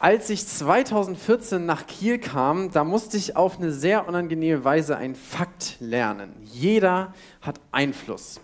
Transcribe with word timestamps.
Als 0.00 0.30
ich 0.30 0.46
2014 0.46 1.66
nach 1.66 1.88
Kiel 1.88 2.18
kam, 2.18 2.70
da 2.70 2.84
musste 2.84 3.16
ich 3.16 3.34
auf 3.34 3.58
eine 3.58 3.72
sehr 3.72 4.06
unangenehme 4.06 4.62
Weise 4.62 4.96
einen 4.96 5.16
Fakt 5.16 5.74
lernen. 5.80 6.32
Jeder 6.44 7.14
hat 7.40 7.58
Einfluss. 7.72 8.40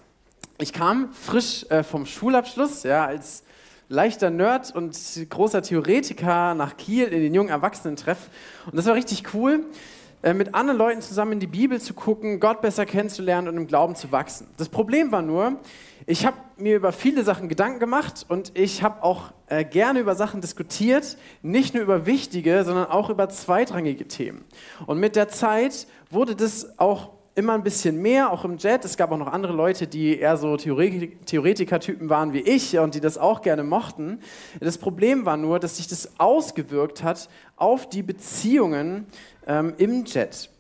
Ich 0.58 0.72
kam 0.72 1.12
frisch 1.12 1.64
äh, 1.70 1.84
vom 1.84 2.06
Schulabschluss, 2.06 2.82
ja, 2.82 3.04
als 3.04 3.44
leichter 3.88 4.30
Nerd 4.30 4.74
und 4.74 4.98
großer 5.30 5.62
Theoretiker 5.62 6.54
nach 6.54 6.76
Kiel 6.76 7.04
in 7.04 7.20
den 7.20 7.32
jungen 7.32 7.50
Erwachsenentreff. 7.50 8.30
Und 8.66 8.74
das 8.76 8.86
war 8.86 8.94
richtig 8.94 9.32
cool, 9.32 9.64
mit 10.32 10.54
anderen 10.54 10.78
Leuten 10.78 11.02
zusammen 11.02 11.32
in 11.32 11.40
die 11.40 11.46
Bibel 11.46 11.80
zu 11.80 11.92
gucken, 11.92 12.40
Gott 12.40 12.62
besser 12.62 12.86
kennenzulernen 12.86 13.48
und 13.48 13.56
im 13.58 13.66
Glauben 13.66 13.94
zu 13.94 14.10
wachsen. 14.10 14.46
Das 14.56 14.70
Problem 14.70 15.12
war 15.12 15.20
nur, 15.20 15.58
ich 16.06 16.24
habe 16.24 16.36
mir 16.56 16.76
über 16.76 16.92
viele 16.92 17.24
Sachen 17.24 17.48
Gedanken 17.48 17.80
gemacht 17.80 18.24
und 18.28 18.52
ich 18.56 18.82
habe 18.82 19.02
auch 19.02 19.32
äh, 19.48 19.64
gerne 19.64 20.00
über 20.00 20.14
Sachen 20.14 20.40
diskutiert, 20.40 21.18
nicht 21.42 21.74
nur 21.74 21.82
über 21.82 22.06
wichtige, 22.06 22.64
sondern 22.64 22.86
auch 22.86 23.10
über 23.10 23.28
zweitrangige 23.28 24.08
Themen. 24.08 24.44
Und 24.86 24.98
mit 24.98 25.16
der 25.16 25.28
Zeit 25.28 25.86
wurde 26.10 26.36
das 26.36 26.78
auch 26.78 27.13
immer 27.34 27.54
ein 27.54 27.64
bisschen 27.64 28.00
mehr, 28.00 28.30
auch 28.30 28.44
im 28.44 28.58
Jet. 28.58 28.84
Es 28.84 28.96
gab 28.96 29.10
auch 29.10 29.18
noch 29.18 29.32
andere 29.32 29.52
Leute, 29.52 29.86
die 29.86 30.18
eher 30.18 30.36
so 30.36 30.56
Theoretiker-Typen 30.56 32.08
waren 32.08 32.32
wie 32.32 32.40
ich 32.40 32.78
und 32.78 32.94
die 32.94 33.00
das 33.00 33.18
auch 33.18 33.42
gerne 33.42 33.64
mochten. 33.64 34.20
Das 34.60 34.78
Problem 34.78 35.26
war 35.26 35.36
nur, 35.36 35.58
dass 35.58 35.78
sich 35.78 35.88
das 35.88 36.18
ausgewirkt 36.18 37.02
hat 37.02 37.28
auf 37.56 37.88
die 37.88 38.02
Beziehungen 38.02 39.06
ähm, 39.46 39.74
im 39.78 40.04
Jet. 40.04 40.50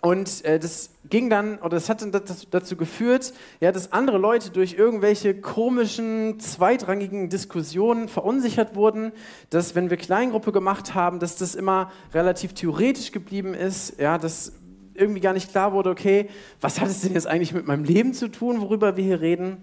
Und 0.00 0.44
äh, 0.44 0.58
das 0.58 0.90
ging 1.08 1.30
dann, 1.30 1.58
oder 1.60 1.70
das 1.70 1.88
hat 1.88 2.02
dann 2.02 2.12
dazu 2.50 2.76
geführt, 2.76 3.32
ja, 3.60 3.72
dass 3.72 3.92
andere 3.92 4.18
Leute 4.18 4.50
durch 4.50 4.74
irgendwelche 4.74 5.34
komischen, 5.34 6.38
zweitrangigen 6.40 7.30
Diskussionen 7.30 8.08
verunsichert 8.08 8.74
wurden, 8.74 9.12
dass, 9.48 9.74
wenn 9.74 9.88
wir 9.88 9.96
Kleingruppe 9.96 10.52
gemacht 10.52 10.94
haben, 10.94 11.20
dass 11.20 11.36
das 11.36 11.54
immer 11.54 11.90
relativ 12.12 12.52
theoretisch 12.52 13.12
geblieben 13.12 13.54
ist, 13.54 13.98
ja, 13.98 14.18
dass 14.18 14.52
irgendwie 14.94 15.20
gar 15.20 15.32
nicht 15.32 15.50
klar 15.50 15.72
wurde, 15.72 15.90
okay, 15.90 16.28
was 16.60 16.80
hat 16.80 16.88
es 16.88 17.00
denn 17.02 17.14
jetzt 17.14 17.26
eigentlich 17.26 17.52
mit 17.52 17.66
meinem 17.66 17.84
Leben 17.84 18.14
zu 18.14 18.28
tun, 18.28 18.60
worüber 18.60 18.96
wir 18.96 19.04
hier 19.04 19.20
reden? 19.20 19.62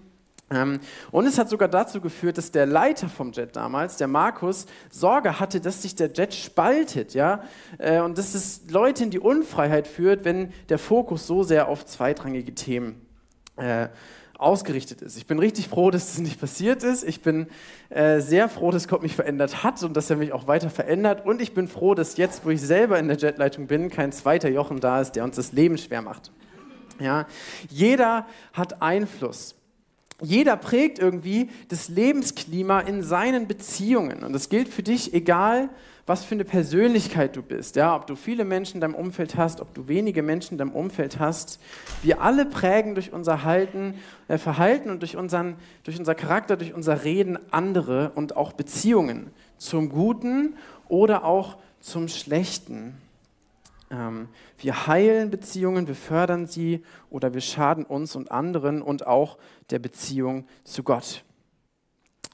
Ähm, 0.50 0.80
und 1.10 1.26
es 1.26 1.38
hat 1.38 1.48
sogar 1.48 1.68
dazu 1.68 2.00
geführt, 2.00 2.38
dass 2.38 2.50
der 2.50 2.66
Leiter 2.66 3.08
vom 3.08 3.32
Jet 3.32 3.56
damals, 3.56 3.96
der 3.96 4.08
Markus, 4.08 4.66
Sorge 4.90 5.40
hatte, 5.40 5.60
dass 5.60 5.82
sich 5.82 5.94
der 5.94 6.12
Jet 6.12 6.34
spaltet, 6.34 7.14
ja, 7.14 7.42
äh, 7.78 8.00
und 8.00 8.18
dass 8.18 8.34
es 8.34 8.62
Leute 8.70 9.04
in 9.04 9.10
die 9.10 9.20
Unfreiheit 9.20 9.86
führt, 9.88 10.24
wenn 10.24 10.52
der 10.68 10.78
Fokus 10.78 11.26
so 11.26 11.42
sehr 11.42 11.68
auf 11.68 11.86
zweitrangige 11.86 12.54
Themen 12.54 13.06
äh, 13.56 13.88
ausgerichtet 14.42 15.02
ist. 15.02 15.16
Ich 15.16 15.26
bin 15.26 15.38
richtig 15.38 15.68
froh, 15.68 15.90
dass 15.90 16.06
das 16.06 16.18
nicht 16.18 16.40
passiert 16.40 16.82
ist. 16.82 17.04
Ich 17.04 17.22
bin 17.22 17.46
äh, 17.90 18.20
sehr 18.20 18.48
froh, 18.48 18.70
dass 18.70 18.88
Gott 18.88 19.02
mich 19.02 19.14
verändert 19.14 19.62
hat 19.62 19.82
und 19.82 19.96
dass 19.96 20.10
er 20.10 20.16
mich 20.16 20.32
auch 20.32 20.46
weiter 20.46 20.70
verändert. 20.70 21.24
Und 21.24 21.40
ich 21.40 21.54
bin 21.54 21.68
froh, 21.68 21.94
dass 21.94 22.16
jetzt, 22.16 22.44
wo 22.44 22.50
ich 22.50 22.60
selber 22.60 22.98
in 22.98 23.08
der 23.08 23.16
Jetleitung 23.16 23.66
bin, 23.66 23.90
kein 23.90 24.12
zweiter 24.12 24.48
Jochen 24.48 24.80
da 24.80 25.00
ist, 25.00 25.12
der 25.12 25.24
uns 25.24 25.36
das 25.36 25.52
Leben 25.52 25.78
schwer 25.78 26.02
macht. 26.02 26.32
Ja, 27.00 27.26
jeder 27.68 28.26
hat 28.52 28.82
Einfluss. 28.82 29.54
Jeder 30.20 30.56
prägt 30.56 31.00
irgendwie 31.00 31.50
das 31.68 31.88
Lebensklima 31.88 32.80
in 32.80 33.02
seinen 33.02 33.48
Beziehungen. 33.48 34.22
Und 34.22 34.32
das 34.32 34.48
gilt 34.48 34.68
für 34.68 34.82
dich, 34.84 35.14
egal 35.14 35.68
was 36.06 36.24
für 36.24 36.34
eine 36.34 36.44
Persönlichkeit 36.44 37.36
du 37.36 37.42
bist. 37.42 37.76
Ja, 37.76 37.94
ob 37.94 38.06
du 38.06 38.16
viele 38.16 38.44
Menschen 38.44 38.76
in 38.76 38.80
deinem 38.80 38.94
Umfeld 38.94 39.36
hast, 39.36 39.60
ob 39.60 39.72
du 39.74 39.86
wenige 39.86 40.22
Menschen 40.22 40.54
in 40.54 40.58
deinem 40.58 40.72
Umfeld 40.72 41.20
hast. 41.20 41.60
Wir 42.02 42.20
alle 42.20 42.44
prägen 42.44 42.94
durch 42.94 43.12
unser 43.12 43.44
Halten, 43.44 43.94
äh, 44.28 44.38
Verhalten 44.38 44.90
und 44.90 45.00
durch, 45.00 45.16
unseren, 45.16 45.56
durch 45.84 45.98
unser 45.98 46.14
Charakter, 46.14 46.56
durch 46.56 46.74
unser 46.74 47.04
Reden 47.04 47.38
andere 47.52 48.10
und 48.14 48.36
auch 48.36 48.52
Beziehungen. 48.52 49.30
Zum 49.58 49.90
Guten 49.90 50.56
oder 50.88 51.24
auch 51.24 51.56
zum 51.80 52.08
Schlechten. 52.08 52.94
Ähm, 53.92 54.28
wir 54.58 54.86
heilen 54.88 55.30
Beziehungen, 55.30 55.86
wir 55.86 55.94
fördern 55.94 56.46
sie 56.46 56.82
oder 57.10 57.34
wir 57.34 57.40
schaden 57.40 57.84
uns 57.84 58.16
und 58.16 58.32
anderen 58.32 58.82
und 58.82 59.06
auch 59.06 59.38
der 59.70 59.78
Beziehung 59.78 60.46
zu 60.64 60.82
Gott. 60.82 61.24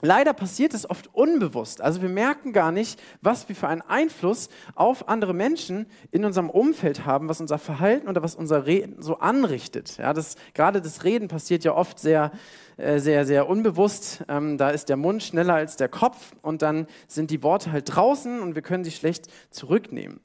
Leider 0.00 0.32
passiert 0.32 0.74
es 0.74 0.88
oft 0.88 1.12
unbewusst. 1.12 1.80
Also 1.80 2.02
wir 2.02 2.08
merken 2.08 2.52
gar 2.52 2.70
nicht, 2.70 3.00
was 3.20 3.48
wir 3.48 3.56
für 3.56 3.66
einen 3.66 3.82
Einfluss 3.82 4.48
auf 4.76 5.08
andere 5.08 5.34
Menschen 5.34 5.86
in 6.12 6.24
unserem 6.24 6.50
Umfeld 6.50 7.04
haben, 7.04 7.28
was 7.28 7.40
unser 7.40 7.58
Verhalten 7.58 8.08
oder 8.08 8.22
was 8.22 8.36
unser 8.36 8.66
Reden 8.66 9.02
so 9.02 9.18
anrichtet. 9.18 9.96
Ja, 9.98 10.12
das, 10.14 10.36
gerade 10.54 10.80
das 10.80 11.02
Reden 11.02 11.26
passiert 11.26 11.64
ja 11.64 11.74
oft 11.74 11.98
sehr, 11.98 12.30
äh, 12.76 13.00
sehr, 13.00 13.26
sehr 13.26 13.48
unbewusst. 13.48 14.24
Ähm, 14.28 14.56
da 14.56 14.70
ist 14.70 14.88
der 14.88 14.96
Mund 14.96 15.20
schneller 15.24 15.54
als 15.54 15.76
der 15.76 15.88
Kopf 15.88 16.32
und 16.42 16.62
dann 16.62 16.86
sind 17.08 17.32
die 17.32 17.42
Worte 17.42 17.72
halt 17.72 17.92
draußen 17.92 18.40
und 18.40 18.54
wir 18.54 18.62
können 18.62 18.84
sie 18.84 18.92
schlecht 18.92 19.26
zurücknehmen. 19.50 20.20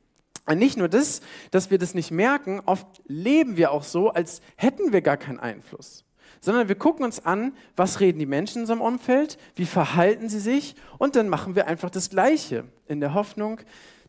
Und 0.45 0.59
nicht 0.59 0.78
nur 0.78 0.89
das, 0.89 1.22
dass 1.50 1.72
wir 1.72 1.79
das 1.79 1.95
nicht 1.95 2.12
merken, 2.12 2.62
oft 2.66 2.85
leben 3.07 3.57
wir 3.57 3.72
auch 3.72 3.83
so, 3.83 4.12
als 4.12 4.41
hätten 4.56 4.94
wir 4.94 5.01
gar 5.01 5.17
keinen 5.17 5.39
Einfluss. 5.39 6.03
Sondern 6.44 6.68
wir 6.68 6.76
gucken 6.76 7.06
uns 7.06 7.26
an, 7.26 7.54
was 7.78 8.02
reden 8.02 8.20
die 8.20 8.26
Menschen 8.26 8.58
in 8.58 8.62
unserem 8.64 8.81
Umfeld, 8.81 9.38
wie 9.56 9.66
verhalten 9.66 10.28
sie 10.28 10.42
sich 10.42 10.76
und 10.98 11.16
dann 11.16 11.30
machen 11.30 11.56
wir 11.56 11.68
einfach 11.68 11.90
das 11.90 12.09
Gleiche 12.09 12.66
in 12.86 13.00
der 13.00 13.14
Hoffnung, 13.14 13.62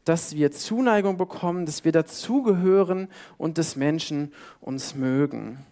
dass 0.05 0.34
wir 0.34 0.50
Zuneigung 0.50 1.17
bekommen, 1.17 1.65
dass 1.65 1.84
wir 1.84 1.93
dazugehören 1.93 3.06
und 3.39 3.56
dass 3.56 3.77
Menschen 3.77 4.33
uns 4.61 4.97
mögen. 4.97 5.65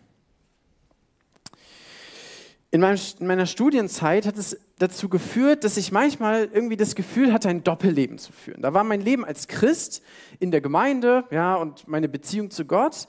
In, 2.70 2.80
meinem, 2.80 2.98
in, 3.18 3.26
meiner 3.26 3.46
Studienzeit 3.46 4.24
hat 4.24 4.38
es 4.38 4.56
dazu 4.78 5.08
geführt, 5.08 5.64
dass 5.64 5.76
ich 5.76 5.90
manchmal 5.90 6.48
irgendwie 6.52 6.76
das 6.76 6.94
Gefühl 6.94 7.32
hatte, 7.32 7.48
ein 7.48 7.64
Doppelleben 7.64 8.18
zu 8.18 8.30
führen. 8.30 8.62
Da 8.62 8.72
war 8.72 8.84
mein 8.84 9.00
Leben 9.00 9.24
als 9.24 9.48
Christ 9.48 10.00
in 10.38 10.52
der 10.52 10.60
Gemeinde 10.60 11.24
ja, 11.32 11.56
und 11.56 11.88
meine 11.88 12.08
Beziehung 12.08 12.52
zu 12.52 12.66
Gott. 12.66 13.08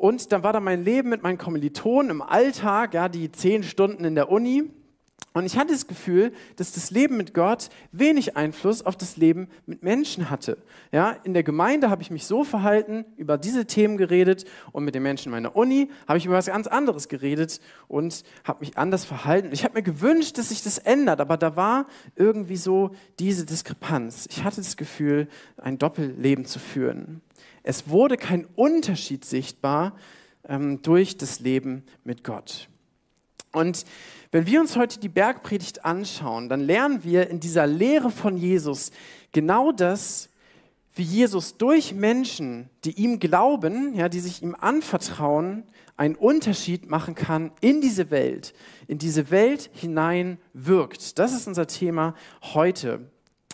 Und 0.00 0.32
dann 0.32 0.42
war 0.42 0.54
da 0.54 0.60
mein 0.60 0.82
Leben 0.82 1.10
mit 1.10 1.22
meinen 1.22 1.36
Kommilitonen 1.36 2.10
im 2.10 2.22
Alltag, 2.22 2.94
ja, 2.94 3.10
die 3.10 3.30
zehn 3.32 3.62
Stunden 3.62 4.06
in 4.06 4.14
der 4.14 4.30
Uni. 4.30 4.70
Und 5.32 5.46
ich 5.46 5.56
hatte 5.56 5.72
das 5.72 5.86
Gefühl, 5.86 6.32
dass 6.56 6.72
das 6.72 6.90
Leben 6.90 7.16
mit 7.16 7.34
Gott 7.34 7.68
wenig 7.92 8.36
Einfluss 8.36 8.84
auf 8.84 8.96
das 8.96 9.16
Leben 9.16 9.48
mit 9.64 9.84
Menschen 9.84 10.28
hatte. 10.28 10.58
Ja, 10.90 11.12
in 11.22 11.34
der 11.34 11.44
Gemeinde 11.44 11.88
habe 11.88 12.02
ich 12.02 12.10
mich 12.10 12.26
so 12.26 12.42
verhalten, 12.42 13.04
über 13.16 13.38
diese 13.38 13.66
Themen 13.66 13.96
geredet 13.96 14.44
und 14.72 14.84
mit 14.84 14.96
den 14.96 15.04
Menschen 15.04 15.30
meiner 15.30 15.54
Uni 15.54 15.88
habe 16.08 16.18
ich 16.18 16.26
über 16.26 16.34
was 16.34 16.46
ganz 16.46 16.66
anderes 16.66 17.08
geredet 17.08 17.60
und 17.86 18.24
habe 18.42 18.60
mich 18.60 18.76
anders 18.76 19.04
verhalten. 19.04 19.50
Ich 19.52 19.62
habe 19.62 19.74
mir 19.74 19.82
gewünscht, 19.82 20.36
dass 20.36 20.48
sich 20.48 20.64
das 20.64 20.78
ändert, 20.78 21.20
aber 21.20 21.36
da 21.36 21.54
war 21.54 21.86
irgendwie 22.16 22.56
so 22.56 22.90
diese 23.20 23.46
Diskrepanz. 23.46 24.26
Ich 24.30 24.42
hatte 24.42 24.56
das 24.56 24.76
Gefühl, 24.76 25.28
ein 25.56 25.78
Doppelleben 25.78 26.44
zu 26.44 26.58
führen. 26.58 27.20
Es 27.62 27.88
wurde 27.88 28.16
kein 28.16 28.46
Unterschied 28.56 29.24
sichtbar 29.24 29.94
ähm, 30.48 30.82
durch 30.82 31.18
das 31.18 31.38
Leben 31.38 31.84
mit 32.02 32.24
Gott. 32.24 32.68
Und 33.52 33.84
wenn 34.32 34.46
wir 34.46 34.60
uns 34.60 34.76
heute 34.76 35.00
die 35.00 35.08
Bergpredigt 35.08 35.84
anschauen, 35.84 36.48
dann 36.48 36.60
lernen 36.60 37.02
wir 37.02 37.28
in 37.28 37.40
dieser 37.40 37.66
Lehre 37.66 38.10
von 38.10 38.36
Jesus 38.36 38.92
genau 39.32 39.72
das, 39.72 40.28
wie 40.94 41.02
Jesus 41.02 41.56
durch 41.56 41.94
Menschen, 41.94 42.68
die 42.84 42.92
ihm 42.92 43.18
glauben, 43.18 43.94
ja, 43.94 44.08
die 44.08 44.20
sich 44.20 44.42
ihm 44.42 44.54
anvertrauen, 44.54 45.64
einen 45.96 46.14
Unterschied 46.14 46.88
machen 46.88 47.14
kann 47.14 47.52
in 47.60 47.80
diese 47.80 48.10
Welt, 48.10 48.54
in 48.86 48.98
diese 48.98 49.30
Welt 49.30 49.70
hinein 49.72 50.38
wirkt. 50.52 51.18
Das 51.18 51.32
ist 51.32 51.46
unser 51.46 51.66
Thema 51.66 52.14
heute. 52.54 53.10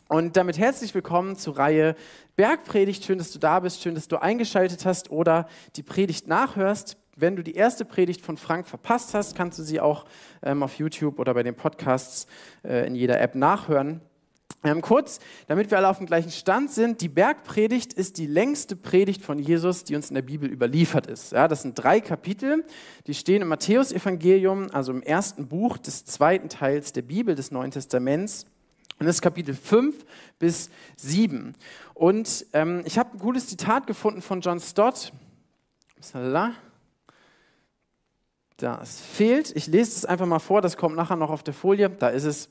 Und 0.09 0.37
damit 0.37 0.57
herzlich 0.57 0.95
willkommen 0.95 1.37
zur 1.37 1.59
Reihe 1.59 1.97
Bergpredigt. 2.37 3.05
Schön, 3.05 3.19
dass 3.19 3.33
du 3.33 3.39
da 3.39 3.61
bist, 3.61 3.83
schön, 3.83 3.95
dass 3.95 4.09
du 4.09 4.21
eingeschaltet 4.23 4.85
hast 4.85 5.11
oder 5.11 5.49
die 5.75 5.83
Predigt 5.83 6.29
nachhörst. 6.29 6.97
Wenn 7.19 7.35
du 7.35 7.43
die 7.43 7.55
erste 7.55 7.87
Predigt 7.87 8.21
von 8.21 8.37
Frank 8.37 8.67
verpasst 8.69 9.15
hast, 9.15 9.35
kannst 9.35 9.59
du 9.59 9.63
sie 9.63 9.81
auch 9.81 10.05
ähm, 10.43 10.63
auf 10.63 10.75
YouTube 10.75 11.19
oder 11.19 11.33
bei 11.33 11.43
den 11.43 11.55
Podcasts 11.55 12.27
äh, 12.63 12.87
in 12.87 12.95
jeder 12.95 13.19
App 13.23 13.35
nachhören. 13.35 14.03
Ähm, 14.63 14.83
kurz, 14.83 15.21
damit 15.47 15.71
wir 15.71 15.79
alle 15.79 15.89
auf 15.89 15.97
dem 15.97 16.07
gleichen 16.07 16.31
Stand 16.31 16.71
sind, 16.71 17.01
die 17.01 17.09
Bergpredigt 17.09 17.95
ist 17.95 18.19
die 18.19 18.27
längste 18.27 18.77
Predigt 18.77 19.23
von 19.23 19.39
Jesus, 19.39 19.85
die 19.85 19.97
uns 19.97 20.11
in 20.11 20.15
der 20.15 20.23
Bibel 20.23 20.51
überliefert 20.51 21.07
ist. 21.07 21.33
Ja, 21.33 21.49
das 21.49 21.63
sind 21.63 21.75
drei 21.75 22.01
Kapitel, 22.01 22.65
die 23.07 23.15
stehen 23.15 23.41
im 23.41 23.49
Matthäusevangelium, 23.49 24.71
also 24.73 24.93
im 24.93 25.03
ersten 25.03 25.49
Buch 25.49 25.79
des 25.79 26.05
zweiten 26.05 26.51
Teils 26.51 26.93
der 26.93 27.03
Bibel 27.03 27.35
des 27.35 27.51
Neuen 27.51 27.71
Testaments. 27.71 28.45
Und 28.99 29.07
das 29.07 29.17
ist 29.17 29.23
Kapitel 29.23 29.55
5 29.55 30.05
bis 30.39 30.69
7. 30.97 31.55
Und 31.95 32.45
ähm, 32.53 32.83
ich 32.85 32.99
habe 32.99 33.13
ein 33.15 33.19
cooles 33.21 33.47
Zitat 33.47 33.87
gefunden 33.87 34.21
von 34.21 34.43
John 34.43 34.61
Stott. 34.61 35.13
Salah. 36.01 36.53
Das 38.57 39.01
fehlt. 39.01 39.55
Ich 39.55 39.67
lese 39.67 39.91
es 39.97 40.05
einfach 40.05 40.27
mal 40.27 40.39
vor, 40.39 40.63
das 40.63 40.77
kommt 40.77 40.97
nachher 40.97 41.17
noch 41.17 41.31
auf 41.31 41.43
der 41.43 41.55
Folie. 41.55 41.91
Da 41.91 42.09
ist 42.09 42.25
es. 42.25 42.49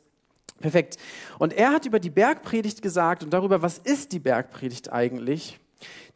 Perfekt. 0.59 0.97
Und 1.37 1.53
er 1.53 1.71
hat 1.71 1.85
über 1.85 1.99
die 1.99 2.09
Bergpredigt 2.09 2.81
gesagt 2.81 3.23
und 3.23 3.33
darüber, 3.33 3.61
was 3.61 3.77
ist 3.77 4.13
die 4.13 4.19
Bergpredigt 4.19 4.91
eigentlich, 4.93 5.59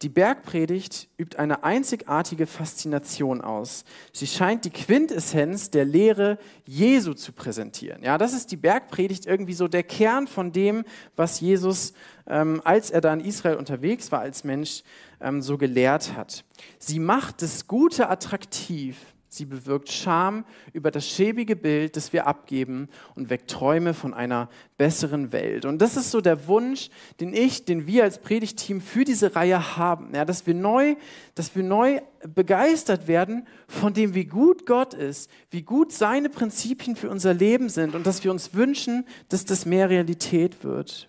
Die 0.02 0.10
Bergpredigt 0.10 1.10
übt 1.18 1.38
eine 1.38 1.64
einzigartige 1.64 2.48
Faszination 2.48 3.42
aus. 3.42 3.84
Sie 4.14 4.28
scheint 4.28 4.64
die 4.64 4.70
Quintessenz 4.70 5.72
der 5.72 5.84
Lehre 5.84 6.38
Jesu 6.66 7.14
zu 7.14 7.34
präsentieren. 7.34 8.02
Ja, 8.02 8.18
das 8.18 8.34
ist 8.34 8.52
die 8.52 8.58
Bergpredigt 8.58 9.26
irgendwie 9.26 9.54
so 9.54 9.68
der 9.68 9.84
Kern 9.84 10.28
von 10.28 10.54
dem, 10.54 10.86
was 11.18 11.42
Jesus, 11.42 11.94
ähm, 12.28 12.62
als 12.64 12.92
er 12.92 13.02
da 13.02 13.14
in 13.14 13.20
Israel 13.20 13.58
unterwegs 13.58 14.12
war 14.12 14.22
als 14.22 14.46
Mensch, 14.46 14.84
ähm, 15.20 15.42
so 15.42 15.58
gelehrt 15.58 16.16
hat. 16.16 16.46
Sie 16.78 17.00
macht 17.00 17.42
das 17.42 17.68
Gute 17.68 18.10
attraktiv 18.10 18.96
Sie 19.32 19.46
bewirkt 19.46 19.92
Scham 19.92 20.44
über 20.74 20.90
das 20.90 21.08
schäbige 21.08 21.56
Bild, 21.56 21.96
das 21.96 22.14
wir 22.14 22.26
abgeben 22.26 22.90
und 23.14 23.30
weckt 23.30 23.52
Träume 23.52 23.94
von 23.94 24.16
einer 24.16 24.50
besseren 24.76 25.32
Welt. 25.32 25.66
Und 25.66 25.84
das 25.84 25.96
ist 25.96 26.10
so 26.10 26.20
der 26.20 26.48
Wunsch, 26.48 26.90
den 27.20 27.36
ich, 27.36 27.64
den 27.64 27.86
wir 27.86 28.06
als 28.06 28.18
Predigteam 28.18 28.82
für 28.82 29.06
diese 29.06 29.36
Reihe 29.36 29.78
haben, 29.78 30.16
ja, 30.16 30.26
dass 30.26 30.48
wir 30.48 30.56
neu, 30.56 30.96
dass 31.36 31.56
wir 31.56 31.62
neu 31.62 32.02
begeistert 32.34 33.08
werden 33.08 33.46
von 33.68 33.94
dem, 33.94 34.16
wie 34.16 34.26
gut 34.26 34.66
Gott 34.66 34.96
ist, 34.96 35.30
wie 35.52 35.62
gut 35.62 35.94
seine 35.94 36.30
Prinzipien 36.30 36.96
für 36.96 37.12
unser 37.12 37.36
Leben 37.36 37.70
sind 37.70 37.94
und 37.94 38.08
dass 38.08 38.24
wir 38.24 38.32
uns 38.32 38.56
wünschen, 38.56 39.06
dass 39.30 39.46
das 39.46 39.66
mehr 39.66 39.90
Realität 39.90 40.64
wird 40.64 41.08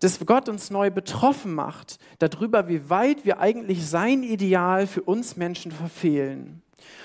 dass 0.00 0.20
Gott 0.26 0.50
uns 0.50 0.68
neu 0.68 0.90
betroffen 0.90 1.54
macht 1.54 1.98
darüber, 2.18 2.68
wie 2.68 2.90
weit 2.90 3.24
wir 3.24 3.40
eigentlich 3.40 3.86
sein 3.86 4.22
Ideal 4.22 4.86
für 4.86 5.00
uns 5.00 5.36
Menschen 5.36 5.72
verfehlen 5.72 6.62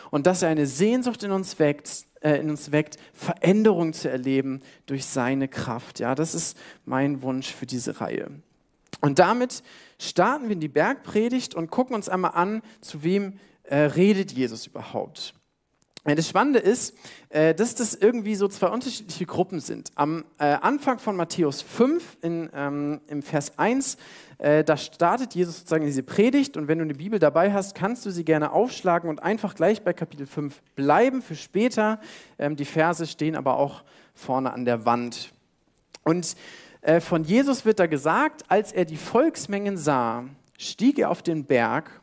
und 0.10 0.28
dass 0.28 0.42
er 0.42 0.50
eine 0.50 0.68
Sehnsucht 0.68 1.24
in 1.24 1.32
uns 1.32 1.60
weckt, 1.60 2.06
äh, 2.22 2.36
in 2.36 2.50
uns 2.50 2.72
weckt, 2.72 2.98
Veränderung 3.14 3.94
zu 3.94 4.10
erleben 4.10 4.62
durch 4.86 5.06
seine 5.06 5.48
Kraft. 5.48 6.00
Ja, 6.00 6.16
das 6.16 6.36
ist 6.36 6.58
mein 6.86 7.22
Wunsch 7.22 7.54
für 7.54 7.66
diese 7.66 8.02
Reihe. 8.02 8.30
Und 9.02 9.20
damit 9.20 9.64
starten 10.00 10.46
wir 10.46 10.54
in 10.54 10.60
die 10.60 10.68
Bergpredigt 10.68 11.56
und 11.56 11.72
gucken 11.72 11.96
uns 11.96 12.10
einmal 12.10 12.32
an, 12.36 12.62
zu 12.82 13.04
wem 13.04 13.40
äh, 13.64 13.78
redet 13.78 14.32
Jesus 14.32 14.68
überhaupt. 14.68 15.34
Das 16.04 16.28
Spannende 16.28 16.58
ist, 16.58 16.96
äh, 17.30 17.54
dass 17.54 17.76
das 17.76 17.94
irgendwie 17.94 18.34
so 18.34 18.48
zwei 18.48 18.70
unterschiedliche 18.70 19.28
Gruppen 19.28 19.60
sind. 19.60 19.92
Am 19.94 20.26
äh, 20.40 20.46
Anfang 20.46 20.98
von 20.98 21.16
Matthäus 21.16 21.62
5, 21.62 22.18
in, 22.24 22.50
ähm, 22.56 23.02
im 23.06 23.22
Vers 23.22 23.60
1, 23.60 23.98
äh, 24.40 24.64
da 24.64 24.78
startet 24.78 25.36
Jesus 25.36 25.60
sozusagen 25.60 25.86
diese 25.86 26.02
Predigt 26.02 26.58
und 26.58 26.68
wenn 26.68 26.80
du 26.80 26.86
eine 26.86 26.96
Bibel 26.96 27.20
dabei 27.20 27.54
hast, 27.54 27.76
kannst 27.76 28.04
du 28.08 28.10
sie 28.10 28.26
gerne 28.26 28.52
aufschlagen 28.52 29.12
und 29.12 29.22
einfach 29.22 29.54
gleich 29.54 29.84
bei 29.84 29.94
Kapitel 29.94 30.26
5 30.26 30.60
bleiben 30.74 31.22
für 31.22 31.36
später. 31.36 32.00
Ähm, 32.40 32.56
die 32.56 32.66
Verse 32.66 33.06
stehen 33.06 33.36
aber 33.36 33.58
auch 33.58 33.84
vorne 34.16 34.54
an 34.54 34.66
der 34.66 34.86
Wand. 34.86 35.32
Und 36.04 36.36
von 37.00 37.24
Jesus 37.24 37.64
wird 37.64 37.80
da 37.80 37.86
gesagt, 37.86 38.42
als 38.48 38.72
er 38.72 38.86
die 38.86 38.98
Volksmengen 38.98 39.78
sah, 39.78 40.24
stieg 40.58 40.98
er 40.98 41.12
auf 41.12 41.22
den 41.22 41.46
Berg 41.46 42.01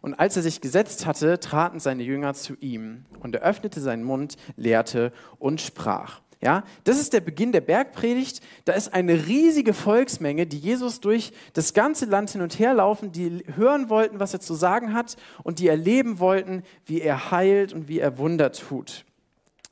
und 0.00 0.14
als 0.14 0.36
er 0.36 0.42
sich 0.42 0.60
gesetzt 0.60 1.06
hatte, 1.06 1.40
traten 1.40 1.80
seine 1.80 2.02
Jünger 2.02 2.34
zu 2.34 2.54
ihm 2.60 3.04
und 3.20 3.34
er 3.34 3.42
öffnete 3.42 3.80
seinen 3.80 4.04
Mund, 4.04 4.36
lehrte 4.56 5.12
und 5.38 5.60
sprach. 5.60 6.20
Ja, 6.42 6.64
das 6.84 7.00
ist 7.00 7.14
der 7.14 7.20
Beginn 7.20 7.52
der 7.52 7.62
Bergpredigt. 7.62 8.42
Da 8.66 8.74
ist 8.74 8.92
eine 8.92 9.26
riesige 9.26 9.72
Volksmenge, 9.72 10.46
die 10.46 10.58
Jesus 10.58 11.00
durch 11.00 11.32
das 11.54 11.72
ganze 11.72 12.04
Land 12.04 12.30
hin 12.30 12.42
und 12.42 12.58
her 12.58 12.74
laufen, 12.74 13.10
die 13.10 13.42
hören 13.56 13.88
wollten, 13.88 14.20
was 14.20 14.34
er 14.34 14.40
zu 14.40 14.54
sagen 14.54 14.92
hat 14.92 15.16
und 15.42 15.60
die 15.60 15.68
erleben 15.68 16.18
wollten, 16.18 16.62
wie 16.84 17.00
er 17.00 17.30
heilt 17.30 17.72
und 17.72 17.88
wie 17.88 18.00
er 18.00 18.18
Wunder 18.18 18.52
tut. 18.52 19.06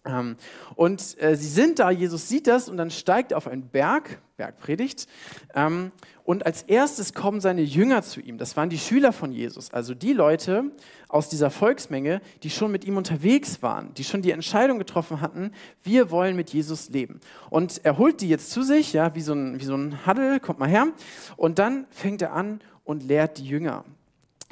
Ähm, 0.05 0.37
und 0.75 1.21
äh, 1.23 1.37
sie 1.37 1.49
sind 1.49 1.79
da, 1.79 1.91
Jesus 1.91 2.29
sieht 2.29 2.47
das 2.47 2.69
und 2.69 2.77
dann 2.77 2.91
steigt 2.91 3.33
er 3.33 3.39
auf 3.39 3.47
einen 3.47 3.69
Berg, 3.69 4.21
Bergpredigt, 4.37 5.07
ähm, 5.55 5.93
und 6.25 6.47
als 6.47 6.63
erstes 6.63 7.13
kommen 7.13 7.41
seine 7.41 7.63
Jünger 7.63 8.03
zu 8.03 8.21
ihm. 8.21 8.39
Das 8.39 8.57
waren 8.57 8.71
die 8.71 8.79
Schüler 8.79 9.13
von 9.13 9.31
Jesus, 9.31 9.73
also 9.73 9.95
die 9.95 10.15
Leute 10.15 10.65
aus 11.09 11.29
dieser 11.29 11.51
Volksmenge, 11.51 12.23
die 12.43 12.51
schon 12.51 12.73
mit 12.73 12.85
ihm 12.85 12.97
unterwegs 12.97 13.63
waren, 13.63 13.93
die 13.95 14.05
schon 14.05 14.23
die 14.23 14.31
Entscheidung 14.31 14.79
getroffen 14.79 15.21
hatten, 15.21 15.53
wir 15.83 16.11
wollen 16.11 16.35
mit 16.35 16.51
Jesus 16.51 16.89
leben. 16.89 17.21
Und 17.51 17.85
er 17.85 17.99
holt 17.99 18.21
die 18.21 18.29
jetzt 18.29 18.51
zu 18.51 18.63
sich, 18.63 18.95
ja, 18.95 19.15
wie 19.15 19.21
so 19.21 19.35
ein, 19.35 19.61
wie 19.61 19.65
so 19.65 19.77
ein 19.77 20.07
Haddel, 20.07 20.41
kommt 20.41 20.59
mal 20.59 20.69
her, 20.69 20.89
und 21.37 21.59
dann 21.59 21.87
fängt 21.91 22.23
er 22.23 22.33
an 22.33 22.61
und 22.85 23.03
lehrt 23.03 23.39
die 23.39 23.47
Jünger 23.47 23.85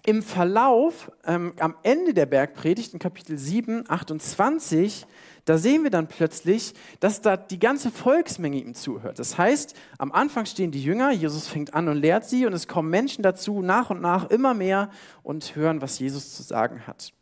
im 0.04 0.22
Verlauf, 0.22 1.12
ähm, 1.24 1.52
am 1.58 1.76
Ende 1.82 2.12
der 2.12 2.26
Bergpredigt 2.26 2.92
in 2.92 2.98
Kapitel 2.98 3.38
7, 3.38 3.84
28, 3.88 5.06
da 5.44 5.58
sehen 5.58 5.82
wir 5.82 5.90
dann 5.90 6.06
plötzlich, 6.06 6.72
dass 7.00 7.20
da 7.20 7.36
die 7.36 7.58
ganze 7.58 7.90
Volksmenge 7.90 8.58
ihm 8.58 8.74
zuhört. 8.74 9.18
Das 9.18 9.38
heißt, 9.38 9.74
am 9.98 10.12
Anfang 10.12 10.46
stehen 10.46 10.70
die 10.70 10.82
Jünger, 10.82 11.10
Jesus 11.10 11.48
fängt 11.48 11.74
an 11.74 11.88
und 11.88 11.96
lehrt 11.96 12.24
sie 12.24 12.46
und 12.46 12.52
es 12.52 12.68
kommen 12.68 12.90
Menschen 12.90 13.22
dazu, 13.22 13.60
nach 13.60 13.90
und 13.90 14.00
nach 14.00 14.30
immer 14.30 14.54
mehr 14.54 14.90
und 15.22 15.56
hören, 15.56 15.80
was 15.80 15.98
Jesus 15.98 16.36
zu 16.36 16.42
sagen 16.42 16.86
hat. 16.86 17.12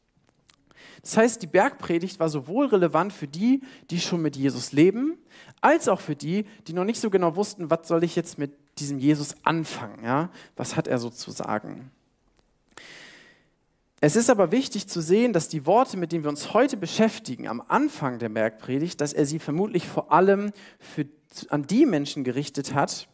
Das 1.02 1.16
heißt, 1.16 1.40
die 1.40 1.46
Bergpredigt 1.46 2.20
war 2.20 2.28
sowohl 2.28 2.66
relevant 2.66 3.12
für 3.12 3.26
die, 3.26 3.62
die 3.90 4.00
schon 4.00 4.20
mit 4.20 4.36
Jesus 4.36 4.72
leben, 4.72 5.16
als 5.62 5.88
auch 5.88 6.00
für 6.00 6.16
die, 6.16 6.44
die 6.66 6.74
noch 6.74 6.84
nicht 6.84 7.00
so 7.00 7.08
genau 7.08 7.36
wussten, 7.36 7.70
was 7.70 7.88
soll 7.88 8.04
ich 8.04 8.16
jetzt 8.16 8.38
mit 8.38 8.52
diesem 8.78 8.98
Jesus 8.98 9.34
anfangen? 9.44 10.04
Ja? 10.04 10.30
Was 10.56 10.76
hat 10.76 10.88
er 10.88 10.98
so 10.98 11.08
zu 11.08 11.30
sagen? 11.30 11.90
Es 14.02 14.16
ist 14.16 14.30
aber 14.30 14.50
wichtig 14.50 14.88
zu 14.88 15.02
sehen, 15.02 15.34
dass 15.34 15.48
die 15.48 15.66
Worte, 15.66 15.98
mit 15.98 16.12
denen 16.12 16.24
wir 16.24 16.30
uns 16.30 16.54
heute 16.54 16.78
beschäftigen, 16.78 17.46
am 17.46 17.62
Anfang 17.68 18.18
der 18.18 18.30
Bergpredigt, 18.30 19.00
dass 19.00 19.12
er 19.12 19.26
sie 19.26 19.38
vermutlich 19.38 19.86
vor 19.86 20.10
allem 20.10 20.52
für, 20.78 21.06
an 21.50 21.66
die 21.66 21.84
Menschen 21.84 22.24
gerichtet 22.24 22.72
hat, 22.74 23.08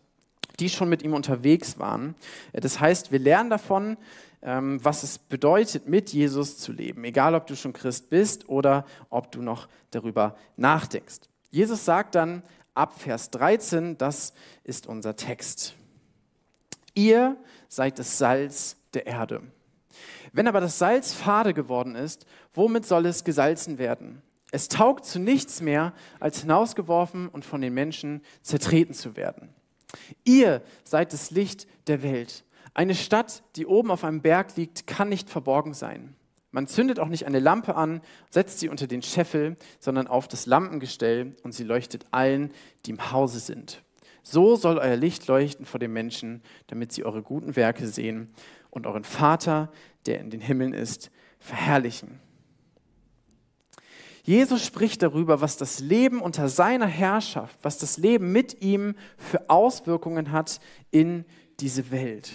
die 0.60 0.70
schon 0.70 0.88
mit 0.88 1.02
ihm 1.02 1.12
unterwegs 1.12 1.80
waren. 1.80 2.14
Das 2.52 2.78
heißt, 2.78 3.10
wir 3.10 3.18
lernen 3.18 3.50
davon, 3.50 3.96
ähm, 4.42 4.78
was 4.82 5.02
es 5.02 5.18
bedeutet, 5.18 5.88
mit 5.88 6.12
Jesus 6.12 6.58
zu 6.58 6.70
leben, 6.70 7.02
egal 7.02 7.34
ob 7.34 7.48
du 7.48 7.56
schon 7.56 7.72
Christ 7.72 8.08
bist 8.08 8.48
oder 8.48 8.86
ob 9.10 9.32
du 9.32 9.42
noch 9.42 9.68
darüber 9.90 10.36
nachdenkst. 10.56 11.22
Jesus 11.50 11.84
sagt 11.84 12.14
dann 12.14 12.44
ab 12.74 13.00
Vers 13.00 13.30
13, 13.30 13.98
das 13.98 14.34
ist 14.62 14.86
unser 14.86 15.16
Text. 15.16 15.74
Ihr 16.94 17.36
seid 17.68 17.98
das 17.98 18.18
Salz 18.18 18.76
der 18.94 19.06
Erde. 19.06 19.42
Wenn 20.32 20.48
aber 20.48 20.60
das 20.60 20.78
Salz 20.78 21.12
fade 21.12 21.54
geworden 21.54 21.94
ist, 21.94 22.26
womit 22.54 22.86
soll 22.86 23.06
es 23.06 23.24
gesalzen 23.24 23.78
werden? 23.78 24.22
Es 24.52 24.68
taugt 24.68 25.04
zu 25.04 25.18
nichts 25.18 25.60
mehr, 25.60 25.92
als 26.20 26.40
hinausgeworfen 26.40 27.28
und 27.28 27.44
von 27.44 27.60
den 27.60 27.74
Menschen 27.74 28.22
zertreten 28.42 28.94
zu 28.94 29.16
werden. 29.16 29.48
Ihr 30.24 30.62
seid 30.84 31.12
das 31.12 31.30
Licht 31.30 31.66
der 31.88 32.02
Welt. 32.02 32.44
Eine 32.74 32.94
Stadt, 32.94 33.42
die 33.56 33.66
oben 33.66 33.90
auf 33.90 34.04
einem 34.04 34.20
Berg 34.20 34.56
liegt, 34.56 34.86
kann 34.86 35.08
nicht 35.08 35.30
verborgen 35.30 35.74
sein. 35.74 36.14
Man 36.50 36.66
zündet 36.66 37.00
auch 37.00 37.08
nicht 37.08 37.26
eine 37.26 37.38
Lampe 37.38 37.74
an, 37.74 38.00
setzt 38.30 38.60
sie 38.60 38.68
unter 38.68 38.86
den 38.86 39.02
Scheffel, 39.02 39.56
sondern 39.78 40.06
auf 40.06 40.28
das 40.28 40.46
Lampengestell 40.46 41.36
und 41.42 41.52
sie 41.52 41.64
leuchtet 41.64 42.06
allen, 42.12 42.50
die 42.84 42.92
im 42.92 43.12
Hause 43.12 43.40
sind. 43.40 43.82
So 44.22 44.56
soll 44.56 44.78
euer 44.78 44.96
Licht 44.96 45.26
leuchten 45.26 45.66
vor 45.66 45.78
den 45.78 45.92
Menschen, 45.92 46.42
damit 46.66 46.92
sie 46.92 47.04
eure 47.04 47.22
guten 47.22 47.56
Werke 47.56 47.86
sehen 47.86 48.32
und 48.76 48.86
euren 48.86 49.04
Vater, 49.04 49.70
der 50.04 50.20
in 50.20 50.28
den 50.28 50.42
Himmeln 50.42 50.74
ist, 50.74 51.10
verherrlichen. 51.40 52.20
Jesus 54.22 54.64
spricht 54.64 55.02
darüber, 55.02 55.40
was 55.40 55.56
das 55.56 55.80
Leben 55.80 56.20
unter 56.20 56.50
seiner 56.50 56.86
Herrschaft, 56.86 57.56
was 57.62 57.78
das 57.78 57.96
Leben 57.96 58.32
mit 58.32 58.60
ihm 58.60 58.94
für 59.16 59.48
Auswirkungen 59.48 60.30
hat 60.30 60.60
in 60.90 61.24
diese 61.58 61.90
Welt. 61.90 62.32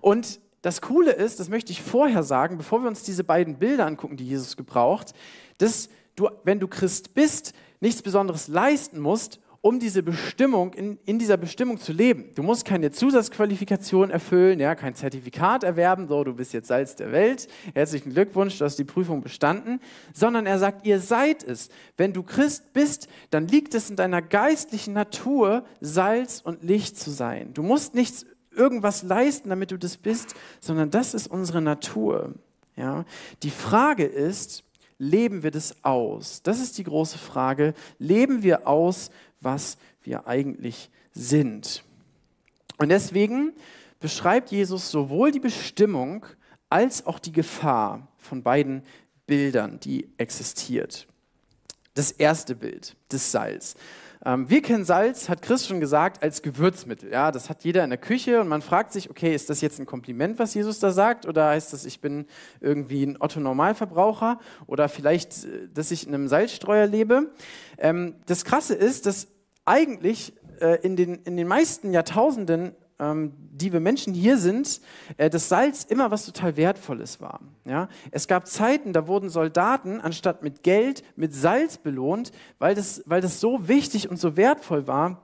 Und 0.00 0.40
das 0.62 0.80
Coole 0.80 1.12
ist, 1.12 1.38
das 1.38 1.48
möchte 1.48 1.70
ich 1.70 1.80
vorher 1.80 2.24
sagen, 2.24 2.56
bevor 2.56 2.82
wir 2.82 2.88
uns 2.88 3.04
diese 3.04 3.22
beiden 3.22 3.58
Bilder 3.58 3.86
angucken, 3.86 4.16
die 4.16 4.26
Jesus 4.26 4.56
gebraucht, 4.56 5.12
dass 5.58 5.90
du, 6.16 6.28
wenn 6.42 6.58
du 6.58 6.66
Christ 6.66 7.14
bist, 7.14 7.52
nichts 7.80 8.02
Besonderes 8.02 8.48
leisten 8.48 8.98
musst, 8.98 9.38
um 9.64 9.80
diese 9.80 10.02
Bestimmung, 10.02 10.74
in, 10.74 10.98
in 11.06 11.18
dieser 11.18 11.38
Bestimmung 11.38 11.78
zu 11.78 11.94
leben. 11.94 12.26
Du 12.34 12.42
musst 12.42 12.66
keine 12.66 12.90
Zusatzqualifikation 12.90 14.10
erfüllen, 14.10 14.60
ja, 14.60 14.74
kein 14.74 14.94
Zertifikat 14.94 15.64
erwerben, 15.64 16.06
so, 16.06 16.22
du 16.22 16.34
bist 16.34 16.52
jetzt 16.52 16.68
Salz 16.68 16.96
der 16.96 17.12
Welt, 17.12 17.48
herzlichen 17.72 18.12
Glückwunsch, 18.12 18.58
du 18.58 18.66
hast 18.66 18.76
die 18.76 18.84
Prüfung 18.84 19.22
bestanden, 19.22 19.80
sondern 20.12 20.44
er 20.44 20.58
sagt, 20.58 20.86
ihr 20.86 21.00
seid 21.00 21.42
es. 21.42 21.70
Wenn 21.96 22.12
du 22.12 22.22
Christ 22.22 22.74
bist, 22.74 23.08
dann 23.30 23.48
liegt 23.48 23.74
es 23.74 23.88
in 23.88 23.96
deiner 23.96 24.20
geistlichen 24.20 24.92
Natur, 24.92 25.64
Salz 25.80 26.42
und 26.44 26.62
Licht 26.62 26.98
zu 26.98 27.10
sein. 27.10 27.54
Du 27.54 27.62
musst 27.62 27.94
nichts 27.94 28.26
irgendwas 28.54 29.02
leisten, 29.02 29.48
damit 29.48 29.70
du 29.70 29.78
das 29.78 29.96
bist, 29.96 30.34
sondern 30.60 30.90
das 30.90 31.14
ist 31.14 31.26
unsere 31.26 31.62
Natur. 31.62 32.34
Ja? 32.76 33.06
Die 33.42 33.50
Frage 33.50 34.04
ist, 34.04 34.62
leben 34.98 35.42
wir 35.42 35.50
das 35.50 35.76
aus? 35.84 36.42
Das 36.42 36.60
ist 36.60 36.78
die 36.78 36.84
große 36.84 37.18
Frage. 37.18 37.74
Leben 37.98 38.42
wir 38.42 38.66
aus, 38.66 39.10
was 39.44 39.78
wir 40.02 40.26
eigentlich 40.26 40.90
sind. 41.12 41.84
Und 42.78 42.88
deswegen 42.88 43.52
beschreibt 44.00 44.50
Jesus 44.50 44.90
sowohl 44.90 45.30
die 45.30 45.40
Bestimmung 45.40 46.26
als 46.68 47.06
auch 47.06 47.18
die 47.18 47.32
Gefahr 47.32 48.08
von 48.18 48.42
beiden 48.42 48.82
Bildern, 49.26 49.78
die 49.80 50.10
existiert. 50.18 51.06
Das 51.94 52.10
erste 52.10 52.56
Bild, 52.56 52.96
das 53.08 53.30
Salz. 53.30 53.76
Ähm, 54.26 54.48
wir 54.48 54.62
kennen 54.62 54.84
Salz, 54.84 55.28
hat 55.28 55.42
Chris 55.42 55.66
schon 55.66 55.80
gesagt, 55.80 56.22
als 56.22 56.42
Gewürzmittel. 56.42 57.12
Ja, 57.12 57.30
das 57.30 57.50
hat 57.50 57.62
jeder 57.62 57.84
in 57.84 57.90
der 57.90 57.98
Küche 57.98 58.40
und 58.40 58.48
man 58.48 58.62
fragt 58.62 58.92
sich, 58.92 59.10
okay, 59.10 59.34
ist 59.34 59.50
das 59.50 59.60
jetzt 59.60 59.78
ein 59.78 59.86
Kompliment, 59.86 60.38
was 60.38 60.54
Jesus 60.54 60.78
da 60.78 60.90
sagt? 60.90 61.26
Oder 61.26 61.48
heißt 61.48 61.72
das, 61.72 61.84
ich 61.84 62.00
bin 62.00 62.26
irgendwie 62.60 63.04
ein 63.04 63.20
Otto-Normalverbraucher? 63.20 64.40
Oder 64.66 64.88
vielleicht, 64.88 65.44
äh, 65.44 65.68
dass 65.72 65.90
ich 65.90 66.06
in 66.06 66.14
einem 66.14 66.28
Salzstreuer 66.28 66.86
lebe? 66.86 67.30
Ähm, 67.78 68.14
das 68.26 68.44
Krasse 68.44 68.74
ist, 68.74 69.06
dass 69.06 69.28
eigentlich 69.64 70.34
äh, 70.60 70.78
in, 70.82 70.96
den, 70.96 71.16
in 71.24 71.36
den 71.36 71.48
meisten 71.48 71.92
Jahrtausenden 71.92 72.74
ähm, 72.98 73.32
die 73.50 73.72
wir 73.72 73.80
Menschen 73.80 74.14
hier 74.14 74.38
sind, 74.38 74.80
äh, 75.16 75.28
das 75.30 75.48
Salz 75.48 75.84
immer 75.84 76.10
was 76.10 76.26
total 76.26 76.56
Wertvolles 76.56 77.20
war. 77.20 77.40
Ja? 77.64 77.88
Es 78.10 78.28
gab 78.28 78.46
Zeiten, 78.46 78.92
da 78.92 79.06
wurden 79.06 79.30
Soldaten 79.30 80.00
anstatt 80.00 80.42
mit 80.42 80.62
Geld 80.62 81.02
mit 81.16 81.34
Salz 81.34 81.78
belohnt, 81.78 82.32
weil 82.58 82.74
das, 82.74 83.02
weil 83.06 83.20
das 83.20 83.40
so 83.40 83.68
wichtig 83.68 84.08
und 84.08 84.18
so 84.18 84.36
wertvoll 84.36 84.86
war, 84.86 85.22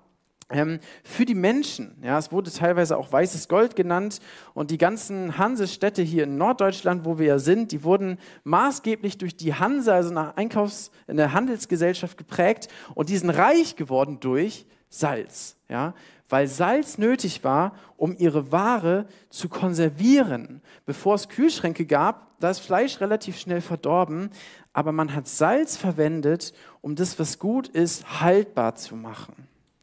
für 1.05 1.25
die 1.25 1.35
Menschen. 1.35 1.97
Ja, 2.03 2.19
es 2.19 2.33
wurde 2.33 2.51
teilweise 2.51 2.97
auch 2.97 3.13
weißes 3.13 3.49
Gold 3.49 3.77
genannt 3.77 4.21
und 4.53 4.71
die 4.71 4.79
ganzen 4.79 5.39
Hansestädte 5.39 6.03
hier 6.03 6.25
in 6.25 6.37
Norddeutschland, 6.37 7.05
wo 7.05 7.19
wir 7.19 7.27
ja 7.27 7.39
sind, 7.39 7.73
die 7.73 7.85
wurden 7.85 8.19
maßgeblich 8.45 9.19
durch 9.19 9.37
die 9.37 9.55
Hanse, 9.55 9.95
also 9.95 10.13
nach 10.13 10.37
Einkaufs-, 10.37 10.91
eine 11.07 11.33
Handelsgesellschaft 11.33 12.19
geprägt 12.19 12.69
und 12.95 13.11
die 13.11 13.17
sind 13.17 13.31
reich 13.31 13.77
geworden 13.77 14.19
durch 14.21 14.67
Salz. 14.89 15.57
Ja, 15.69 15.95
weil 16.29 16.47
Salz 16.47 16.99
nötig 16.99 17.45
war, 17.45 17.73
um 17.97 18.17
ihre 18.17 18.51
Ware 18.51 19.07
zu 19.29 19.49
konservieren. 19.49 20.63
Bevor 20.87 21.15
es 21.15 21.29
Kühlschränke 21.29 21.87
gab, 21.87 22.39
da 22.41 22.51
ist 22.51 22.61
Fleisch 22.61 23.01
relativ 23.01 23.39
schnell 23.39 23.61
verdorben, 23.61 24.31
aber 24.73 24.93
man 24.93 25.15
hat 25.15 25.29
Salz 25.29 25.77
verwendet, 25.77 26.55
um 26.81 26.97
das, 26.97 27.19
was 27.19 27.39
gut 27.39 27.69
ist, 27.69 28.21
haltbar 28.21 28.75
zu 28.75 28.97
machen. 28.97 29.35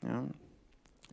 Ja. 0.01 0.23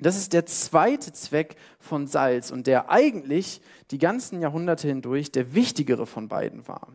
Das 0.01 0.17
ist 0.17 0.33
der 0.33 0.47
zweite 0.47 1.13
Zweck 1.13 1.57
von 1.79 2.07
Salz 2.07 2.51
und 2.51 2.67
der 2.67 2.91
eigentlich 2.91 3.61
die 3.91 3.99
ganzen 3.99 4.41
Jahrhunderte 4.41 4.89
hindurch 4.89 5.31
der 5.31 5.55
wichtigere 5.55 6.07
von 6.07 6.29
beiden 6.29 6.67
war. 6.67 6.89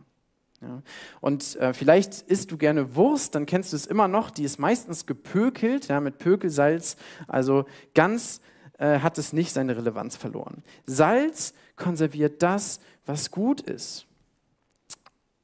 Ja. 0.60 0.82
Und 1.20 1.56
äh, 1.56 1.72
vielleicht 1.72 2.20
isst 2.22 2.50
du 2.50 2.58
gerne 2.58 2.94
Wurst, 2.94 3.34
dann 3.34 3.46
kennst 3.46 3.72
du 3.72 3.76
es 3.76 3.86
immer 3.86 4.08
noch, 4.08 4.30
die 4.30 4.44
ist 4.44 4.58
meistens 4.58 5.06
gepökelt, 5.06 5.88
ja, 5.88 6.00
mit 6.00 6.18
Pökelsalz, 6.18 6.96
also 7.26 7.64
ganz 7.94 8.42
äh, 8.78 8.98
hat 8.98 9.16
es 9.16 9.32
nicht 9.32 9.52
seine 9.52 9.76
Relevanz 9.76 10.16
verloren. 10.16 10.62
Salz 10.84 11.54
konserviert 11.76 12.42
das, 12.42 12.80
was 13.06 13.30
gut 13.30 13.62
ist. 13.62 14.06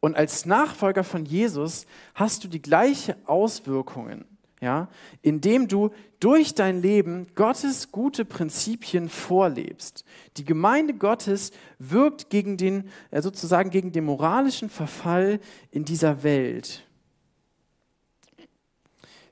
Und 0.01 0.17
als 0.17 0.45
Nachfolger 0.45 1.03
von 1.03 1.25
Jesus 1.25 1.87
hast 2.15 2.45
du 2.45 2.49
die 2.49 2.61
gleiche 2.61 3.17
Auswirkungen 3.25 4.27
ja, 4.67 4.89
indem 5.23 5.69
du 5.69 5.91
durch 6.19 6.55
dein 6.55 6.83
Leben 6.83 7.29
Gottes 7.37 7.93
gute 7.93 8.25
Prinzipien 8.25 9.09
vorlebst. 9.09 10.05
Die 10.39 10.45
Gemeinde 10.45 10.93
Gottes 10.93 11.53
wirkt 11.79 12.31
gegen 12.31 12.57
den, 12.57 12.91
äh, 13.13 13.23
sozusagen 13.23 13.71
gegen 13.71 13.93
den 13.93 14.05
moralischen 14.05 14.69
Verfall 14.69 15.39
in 15.71 15.85
dieser 15.85 16.25
Welt. 16.25 16.85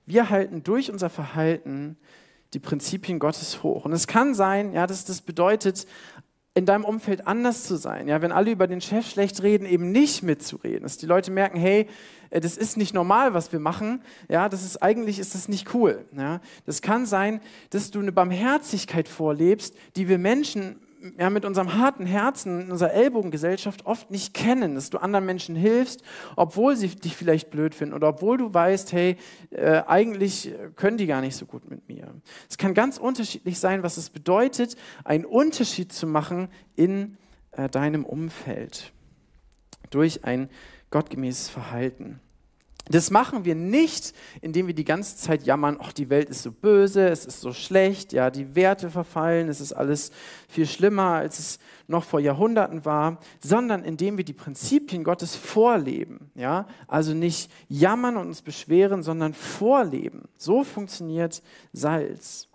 Wir 0.06 0.30
halten 0.30 0.62
durch 0.62 0.92
unser 0.92 1.10
Verhalten 1.10 1.96
die 2.52 2.60
Prinzipien 2.60 3.18
Gottes 3.18 3.64
hoch. 3.64 3.86
Und 3.86 3.92
es 3.92 4.06
kann 4.06 4.34
sein, 4.34 4.72
ja, 4.72 4.86
dass 4.86 5.04
das 5.04 5.20
bedeutet, 5.20 5.88
in 6.54 6.66
deinem 6.66 6.84
Umfeld 6.84 7.26
anders 7.26 7.64
zu 7.64 7.76
sein. 7.76 8.06
Ja, 8.06 8.22
wenn 8.22 8.30
alle 8.30 8.52
über 8.52 8.68
den 8.68 8.80
Chef 8.80 9.10
schlecht 9.10 9.42
reden, 9.42 9.66
eben 9.66 9.90
nicht 9.90 10.22
mitzureden. 10.22 10.84
Dass 10.84 10.96
die 10.96 11.06
Leute 11.06 11.32
merken, 11.32 11.58
hey, 11.58 11.88
äh, 12.30 12.40
das 12.40 12.56
ist 12.56 12.76
nicht 12.76 12.94
normal, 12.94 13.34
was 13.34 13.52
wir 13.52 13.58
machen. 13.58 14.02
Ja, 14.28 14.48
das 14.48 14.64
ist 14.64 14.80
eigentlich 14.82 15.18
ist 15.18 15.34
das 15.34 15.48
nicht 15.48 15.74
cool. 15.74 16.04
Ja, 16.16 16.40
das 16.64 16.80
kann 16.80 17.06
sein, 17.06 17.40
dass 17.70 17.90
du 17.90 17.98
eine 17.98 18.12
Barmherzigkeit 18.12 19.08
vorlebst, 19.08 19.74
die 19.96 20.08
wir 20.08 20.18
Menschen 20.18 20.76
ja, 21.18 21.30
mit 21.30 21.44
unserem 21.44 21.74
harten 21.74 22.06
Herzen 22.06 22.62
in 22.62 22.70
unserer 22.70 22.92
Ellbogengesellschaft 22.92 23.84
oft 23.86 24.10
nicht 24.10 24.34
kennen, 24.34 24.74
dass 24.74 24.90
du 24.90 24.98
anderen 24.98 25.26
Menschen 25.26 25.54
hilfst, 25.54 26.02
obwohl 26.36 26.76
sie 26.76 26.88
dich 26.88 27.16
vielleicht 27.16 27.50
blöd 27.50 27.74
finden 27.74 27.94
oder 27.94 28.08
obwohl 28.08 28.38
du 28.38 28.52
weißt, 28.52 28.92
hey, 28.92 29.16
äh, 29.50 29.82
eigentlich 29.86 30.52
können 30.76 30.96
die 30.96 31.06
gar 31.06 31.20
nicht 31.20 31.36
so 31.36 31.46
gut 31.46 31.68
mit 31.68 31.88
mir. 31.88 32.14
Es 32.48 32.58
kann 32.58 32.74
ganz 32.74 32.98
unterschiedlich 32.98 33.58
sein, 33.58 33.82
was 33.82 33.96
es 33.96 34.10
bedeutet, 34.10 34.76
einen 35.04 35.24
Unterschied 35.24 35.92
zu 35.92 36.06
machen 36.06 36.48
in 36.74 37.18
äh, 37.52 37.68
deinem 37.68 38.04
Umfeld 38.04 38.92
durch 39.90 40.24
ein 40.24 40.48
gottgemäßes 40.90 41.50
Verhalten. 41.50 42.20
Das 42.90 43.10
machen 43.10 43.46
wir 43.46 43.54
nicht, 43.54 44.12
indem 44.42 44.66
wir 44.66 44.74
die 44.74 44.84
ganze 44.84 45.16
Zeit 45.16 45.44
jammern, 45.44 45.78
ach, 45.80 45.92
die 45.92 46.10
Welt 46.10 46.28
ist 46.28 46.42
so 46.42 46.52
böse, 46.52 47.08
es 47.08 47.24
ist 47.24 47.40
so 47.40 47.54
schlecht, 47.54 48.12
ja, 48.12 48.30
die 48.30 48.54
Werte 48.54 48.90
verfallen, 48.90 49.48
es 49.48 49.60
ist 49.62 49.72
alles 49.72 50.10
viel 50.48 50.66
schlimmer, 50.66 51.14
als 51.14 51.38
es 51.38 51.58
noch 51.86 52.04
vor 52.04 52.20
Jahrhunderten 52.20 52.84
war, 52.84 53.18
sondern 53.40 53.84
indem 53.84 54.18
wir 54.18 54.24
die 54.24 54.34
Prinzipien 54.34 55.02
Gottes 55.02 55.34
vorleben, 55.34 56.30
ja? 56.34 56.66
Also 56.86 57.14
nicht 57.14 57.50
jammern 57.68 58.18
und 58.18 58.26
uns 58.26 58.42
beschweren, 58.42 59.02
sondern 59.02 59.32
vorleben. 59.32 60.28
So 60.36 60.62
funktioniert 60.62 61.42
Salz. 61.72 62.48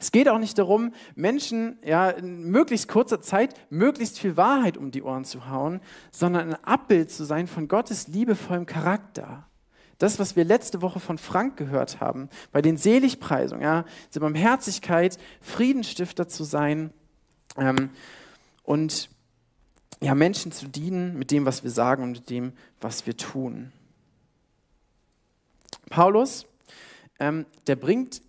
Es 0.00 0.12
geht 0.12 0.28
auch 0.28 0.38
nicht 0.38 0.58
darum, 0.58 0.92
Menschen 1.14 1.78
ja, 1.84 2.10
in 2.10 2.44
möglichst 2.44 2.88
kurzer 2.88 3.20
Zeit 3.20 3.54
möglichst 3.70 4.18
viel 4.18 4.36
Wahrheit 4.36 4.76
um 4.76 4.90
die 4.90 5.02
Ohren 5.02 5.24
zu 5.24 5.48
hauen, 5.48 5.80
sondern 6.10 6.50
ein 6.50 6.64
Abbild 6.64 7.10
zu 7.10 7.24
sein 7.24 7.46
von 7.46 7.68
Gottes 7.68 8.08
liebevollem 8.08 8.66
Charakter. 8.66 9.46
Das, 9.98 10.18
was 10.18 10.36
wir 10.36 10.44
letzte 10.44 10.82
Woche 10.82 11.00
von 11.00 11.18
Frank 11.18 11.56
gehört 11.56 12.00
haben, 12.00 12.28
bei 12.52 12.60
den 12.60 12.76
Seligpreisungen, 12.76 13.62
ja, 13.62 13.84
diese 14.08 14.20
Barmherzigkeit, 14.20 15.18
Friedenstifter 15.40 16.28
zu 16.28 16.44
sein 16.44 16.92
ähm, 17.56 17.90
und 18.64 19.08
ja, 20.00 20.14
Menschen 20.14 20.52
zu 20.52 20.68
dienen 20.68 21.16
mit 21.16 21.30
dem, 21.30 21.46
was 21.46 21.62
wir 21.62 21.70
sagen 21.70 22.02
und 22.02 22.12
mit 22.12 22.30
dem, 22.30 22.52
was 22.80 23.06
wir 23.06 23.16
tun. 23.16 23.72
Paulus, 25.90 26.46
ähm, 27.20 27.46
der 27.66 27.76
bringt 27.76 28.20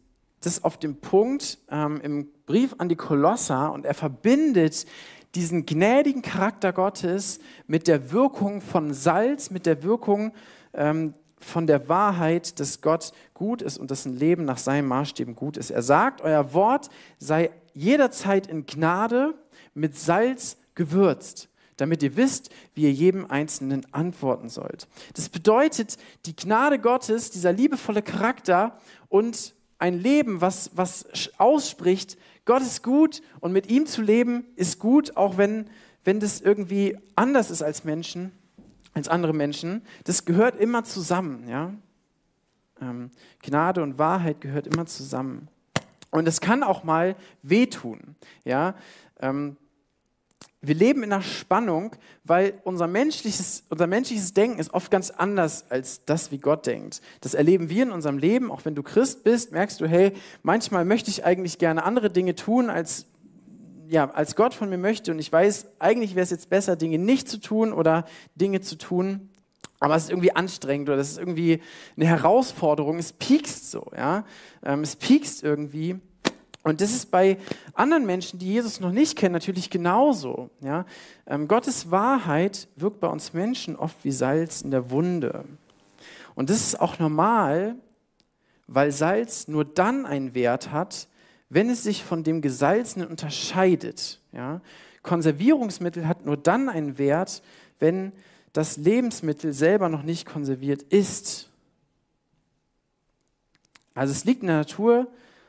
das 0.45 0.63
auf 0.63 0.77
den 0.77 0.99
Punkt 0.99 1.57
ähm, 1.69 1.99
im 2.01 2.29
Brief 2.45 2.75
an 2.77 2.89
die 2.89 2.95
Kolosser 2.95 3.71
und 3.71 3.85
er 3.85 3.93
verbindet 3.93 4.85
diesen 5.33 5.65
gnädigen 5.65 6.21
Charakter 6.21 6.71
Gottes 6.71 7.39
mit 7.67 7.87
der 7.87 8.11
Wirkung 8.11 8.61
von 8.61 8.93
Salz, 8.93 9.49
mit 9.49 9.65
der 9.65 9.83
Wirkung 9.83 10.31
ähm, 10.73 11.13
von 11.37 11.67
der 11.67 11.89
Wahrheit, 11.89 12.59
dass 12.59 12.81
Gott 12.81 13.11
gut 13.33 13.61
ist 13.61 13.77
und 13.77 13.91
dass 13.91 14.05
ein 14.05 14.15
Leben 14.15 14.45
nach 14.45 14.57
seinen 14.57 14.87
Maßstäben 14.87 15.35
gut 15.35 15.57
ist. 15.57 15.71
Er 15.71 15.81
sagt, 15.81 16.21
euer 16.21 16.53
Wort 16.53 16.89
sei 17.19 17.51
jederzeit 17.73 18.47
in 18.47 18.65
Gnade 18.65 19.35
mit 19.73 19.97
Salz 19.97 20.57
gewürzt, 20.75 21.49
damit 21.77 22.01
ihr 22.01 22.15
wisst, 22.15 22.49
wie 22.73 22.83
ihr 22.83 22.93
jedem 22.93 23.29
Einzelnen 23.29 23.85
antworten 23.91 24.47
sollt. 24.47 24.87
Das 25.13 25.27
bedeutet, 25.27 25.97
die 26.25 26.35
Gnade 26.35 26.79
Gottes, 26.79 27.31
dieser 27.31 27.51
liebevolle 27.51 28.01
Charakter 28.01 28.79
und 29.09 29.54
ein 29.77 29.99
Leben, 29.99 30.41
was, 30.41 30.71
was 30.75 31.05
ausspricht, 31.37 32.17
Gott 32.45 32.61
ist 32.61 32.83
gut 32.83 33.21
und 33.39 33.51
mit 33.51 33.69
ihm 33.69 33.87
zu 33.87 34.01
leben 34.01 34.45
ist 34.55 34.79
gut, 34.79 35.17
auch 35.17 35.37
wenn, 35.37 35.67
wenn 36.03 36.19
das 36.19 36.41
irgendwie 36.41 36.97
anders 37.15 37.49
ist 37.49 37.63
als 37.63 37.83
Menschen, 37.83 38.31
als 38.93 39.07
andere 39.07 39.33
Menschen. 39.33 39.81
Das 40.03 40.25
gehört 40.25 40.59
immer 40.59 40.83
zusammen. 40.83 41.47
Ja? 41.47 41.73
Ähm, 42.79 43.09
Gnade 43.41 43.81
und 43.81 43.97
Wahrheit 43.97 44.41
gehört 44.41 44.67
immer 44.67 44.85
zusammen. 44.85 45.47
Und 46.11 46.27
es 46.27 46.39
kann 46.39 46.63
auch 46.63 46.83
mal 46.83 47.15
wehtun. 47.41 48.15
Ja? 48.43 48.75
Ähm, 49.19 49.57
wir 50.67 50.75
leben 50.75 51.03
in 51.03 51.13
einer 51.13 51.21
Spannung, 51.21 51.95
weil 52.23 52.59
unser 52.63 52.87
menschliches, 52.87 53.63
unser 53.69 53.87
menschliches 53.87 54.33
Denken 54.33 54.59
ist 54.59 54.73
oft 54.73 54.89
ganz 54.89 55.11
anders 55.11 55.65
als 55.69 56.05
das, 56.05 56.31
wie 56.31 56.39
Gott 56.39 56.65
denkt. 56.65 57.01
Das 57.21 57.33
erleben 57.33 57.69
wir 57.69 57.83
in 57.83 57.91
unserem 57.91 58.17
Leben. 58.17 58.51
Auch 58.51 58.65
wenn 58.65 58.75
du 58.75 58.83
Christ 58.83 59.23
bist, 59.23 59.51
merkst 59.51 59.79
du, 59.79 59.87
hey, 59.87 60.13
manchmal 60.43 60.85
möchte 60.85 61.09
ich 61.11 61.23
eigentlich 61.23 61.57
gerne 61.57 61.83
andere 61.83 62.09
Dinge 62.09 62.35
tun, 62.35 62.69
als, 62.69 63.05
ja, 63.87 64.09
als 64.09 64.35
Gott 64.35 64.53
von 64.53 64.69
mir 64.69 64.77
möchte. 64.77 65.11
Und 65.11 65.19
ich 65.19 65.31
weiß, 65.31 65.67
eigentlich 65.79 66.15
wäre 66.15 66.23
es 66.23 66.31
jetzt 66.31 66.49
besser, 66.49 66.75
Dinge 66.75 66.97
nicht 66.97 67.29
zu 67.29 67.39
tun 67.39 67.71
oder 67.71 68.05
Dinge 68.35 68.61
zu 68.61 68.77
tun. 68.77 69.29
Aber 69.79 69.95
es 69.95 70.05
ist 70.05 70.09
irgendwie 70.09 70.35
anstrengend 70.35 70.89
oder 70.89 70.99
es 70.99 71.11
ist 71.11 71.19
irgendwie 71.19 71.61
eine 71.95 72.07
Herausforderung. 72.07 72.97
Es 72.97 73.13
piekst 73.13 73.69
so, 73.69 73.91
ja. 73.95 74.25
Ähm, 74.63 74.81
es 74.81 74.95
piekst 74.95 75.43
irgendwie. 75.43 75.99
Und 76.65 76.81
das 76.81 76.93
ist 76.93 77.11
bei 77.11 77.37
anderen 77.75 78.07
Menschen, 78.07 78.39
die 78.39 78.47
Jesus 78.47 78.79
noch 78.79 78.91
nicht 78.91 79.15
kennen, 79.15 79.33
natürlich 79.33 79.69
genauso. 79.69 80.49
Ja? 80.61 80.87
Ähm, 81.27 81.47
Gottes 81.47 81.91
Wahrheit 81.91 82.67
wirkt 82.75 82.99
bei 82.99 83.07
uns 83.07 83.33
Menschen 83.33 83.75
oft 83.75 83.95
wie 84.03 84.11
Salz 84.11 84.63
in 84.63 84.71
der 84.71 84.89
Wunde. 84.89 85.45
Und 86.33 86.49
das 86.49 86.61
ist 86.61 86.81
auch 86.81 86.97
normal, 86.97 87.75
weil 88.65 88.91
Salz 88.91 89.47
nur 89.47 89.63
dann 89.63 90.07
einen 90.07 90.33
Wert 90.33 90.71
hat, 90.71 91.07
wenn 91.49 91.69
es 91.69 91.83
sich 91.83 92.03
von 92.03 92.23
dem 92.23 92.41
Gesalzenen 92.41 93.09
unterscheidet. 93.09 94.19
Ja? 94.31 94.59
Konservierungsmittel 95.03 96.07
hat 96.07 96.25
nur 96.25 96.35
dann 96.35 96.67
einen 96.67 96.97
Wert, 96.97 97.43
wenn 97.77 98.11
das 98.53 98.77
Lebensmittel 98.77 99.53
selber 99.53 99.87
noch 99.87 100.01
nicht 100.01 100.25
konserviert 100.25 100.81
ist. 100.81 101.47
Also 103.93 104.13
es 104.13 104.25
liegt 104.25 104.41
in 104.41 104.47
der 104.47 104.57
Natur, 104.57 105.07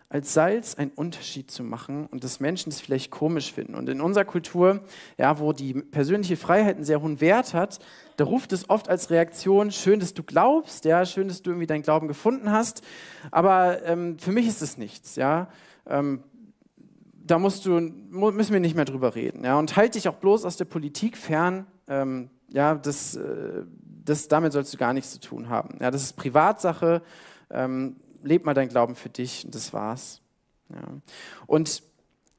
als 0.08 0.34
Salz 0.34 0.76
einen 0.76 0.92
Unterschied 0.92 1.50
zu 1.50 1.64
machen 1.64 2.06
und 2.06 2.22
dass 2.22 2.38
Menschen 2.38 2.70
es 2.70 2.80
vielleicht 2.80 3.10
komisch 3.10 3.52
finden. 3.52 3.74
Und 3.74 3.88
in 3.88 4.00
unserer 4.00 4.24
Kultur, 4.24 4.80
ja, 5.18 5.38
wo 5.40 5.52
die 5.52 5.74
persönliche 5.74 6.36
Freiheit 6.36 6.76
einen 6.76 6.84
sehr 6.84 7.02
hohen 7.02 7.20
Wert 7.20 7.54
hat, 7.54 7.80
da 8.16 8.24
ruft 8.24 8.52
es 8.52 8.70
oft 8.70 8.88
als 8.88 9.10
Reaktion, 9.10 9.72
schön, 9.72 9.98
dass 9.98 10.14
du 10.14 10.22
glaubst, 10.22 10.84
ja, 10.84 11.04
schön, 11.04 11.28
dass 11.28 11.42
du 11.42 11.50
irgendwie 11.50 11.66
deinen 11.66 11.82
Glauben 11.82 12.08
gefunden 12.08 12.50
hast, 12.50 12.82
aber 13.30 13.84
ähm, 13.84 14.18
für 14.18 14.32
mich 14.32 14.46
ist 14.46 14.62
es 14.62 14.78
nichts, 14.78 15.16
ja. 15.16 15.48
Ähm, 15.86 16.22
da 17.14 17.38
musst 17.40 17.66
du, 17.66 17.80
müssen 17.80 18.52
wir 18.52 18.60
nicht 18.60 18.76
mehr 18.76 18.84
drüber 18.84 19.16
reden, 19.16 19.44
ja. 19.44 19.58
Und 19.58 19.76
halte 19.76 19.98
dich 19.98 20.08
auch 20.08 20.16
bloß 20.16 20.44
aus 20.44 20.56
der 20.56 20.66
Politik 20.66 21.16
fern, 21.16 21.66
ähm, 21.88 22.30
ja, 22.48 22.76
das, 22.76 23.16
äh, 23.16 23.64
das, 24.04 24.28
damit 24.28 24.52
sollst 24.52 24.72
du 24.72 24.78
gar 24.78 24.92
nichts 24.92 25.10
zu 25.10 25.20
tun 25.20 25.48
haben. 25.48 25.78
Ja, 25.80 25.90
das 25.90 26.04
ist 26.04 26.12
Privatsache. 26.14 27.02
Ähm, 27.50 27.96
leb 28.26 28.44
mal 28.44 28.54
dein 28.54 28.68
Glauben 28.68 28.94
für 28.94 29.08
dich 29.08 29.44
und 29.44 29.54
das 29.54 29.72
war's. 29.72 30.20
Ja. 30.70 30.82
Und 31.46 31.82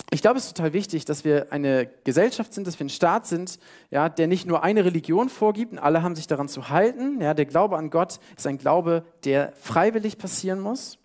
ich 0.09 0.21
glaube, 0.21 0.37
es 0.37 0.45
ist 0.45 0.55
total 0.55 0.73
wichtig, 0.73 1.03
dass 1.03 1.25
wir 1.25 1.51
eine 1.51 1.89
Gesellschaft 2.05 2.53
sind, 2.53 2.65
dass 2.65 2.79
wir 2.79 2.85
ein 2.85 2.89
Staat 2.89 3.27
sind, 3.27 3.59
ja, 3.91 4.07
der 4.07 4.27
nicht 4.27 4.47
nur 4.47 4.63
eine 4.63 4.85
Religion 4.85 5.27
vorgibt 5.27 5.73
und 5.73 5.79
alle 5.79 6.01
haben 6.01 6.15
sich 6.15 6.27
daran 6.27 6.47
zu 6.47 6.69
halten. 6.69 7.19
Ja, 7.19 7.33
der 7.33 7.45
Glaube 7.45 7.77
an 7.77 7.89
Gott 7.89 8.19
ist 8.37 8.47
ein 8.47 8.57
Glaube, 8.57 9.03
der 9.25 9.53
freiwillig 9.57 10.17
passieren 10.17 10.61
muss. 10.61 10.97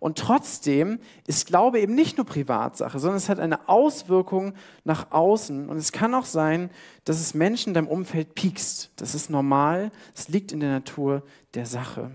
Und 0.00 0.18
trotzdem 0.18 0.98
ist 1.28 1.46
Glaube 1.46 1.78
eben 1.78 1.94
nicht 1.94 2.16
nur 2.16 2.26
Privatsache, 2.26 2.98
sondern 2.98 3.18
es 3.18 3.28
hat 3.28 3.38
eine 3.38 3.68
Auswirkung 3.68 4.54
nach 4.82 5.12
außen. 5.12 5.68
Und 5.68 5.76
es 5.76 5.92
kann 5.92 6.14
auch 6.14 6.24
sein, 6.24 6.70
dass 7.04 7.20
es 7.20 7.34
Menschen 7.34 7.70
in 7.70 7.74
deinem 7.74 7.88
Umfeld 7.88 8.34
piekst. 8.34 8.90
Das 8.96 9.14
ist 9.14 9.30
normal, 9.30 9.92
es 10.16 10.28
liegt 10.28 10.50
in 10.50 10.58
der 10.58 10.70
Natur 10.70 11.22
der 11.54 11.66
Sache. 11.66 12.10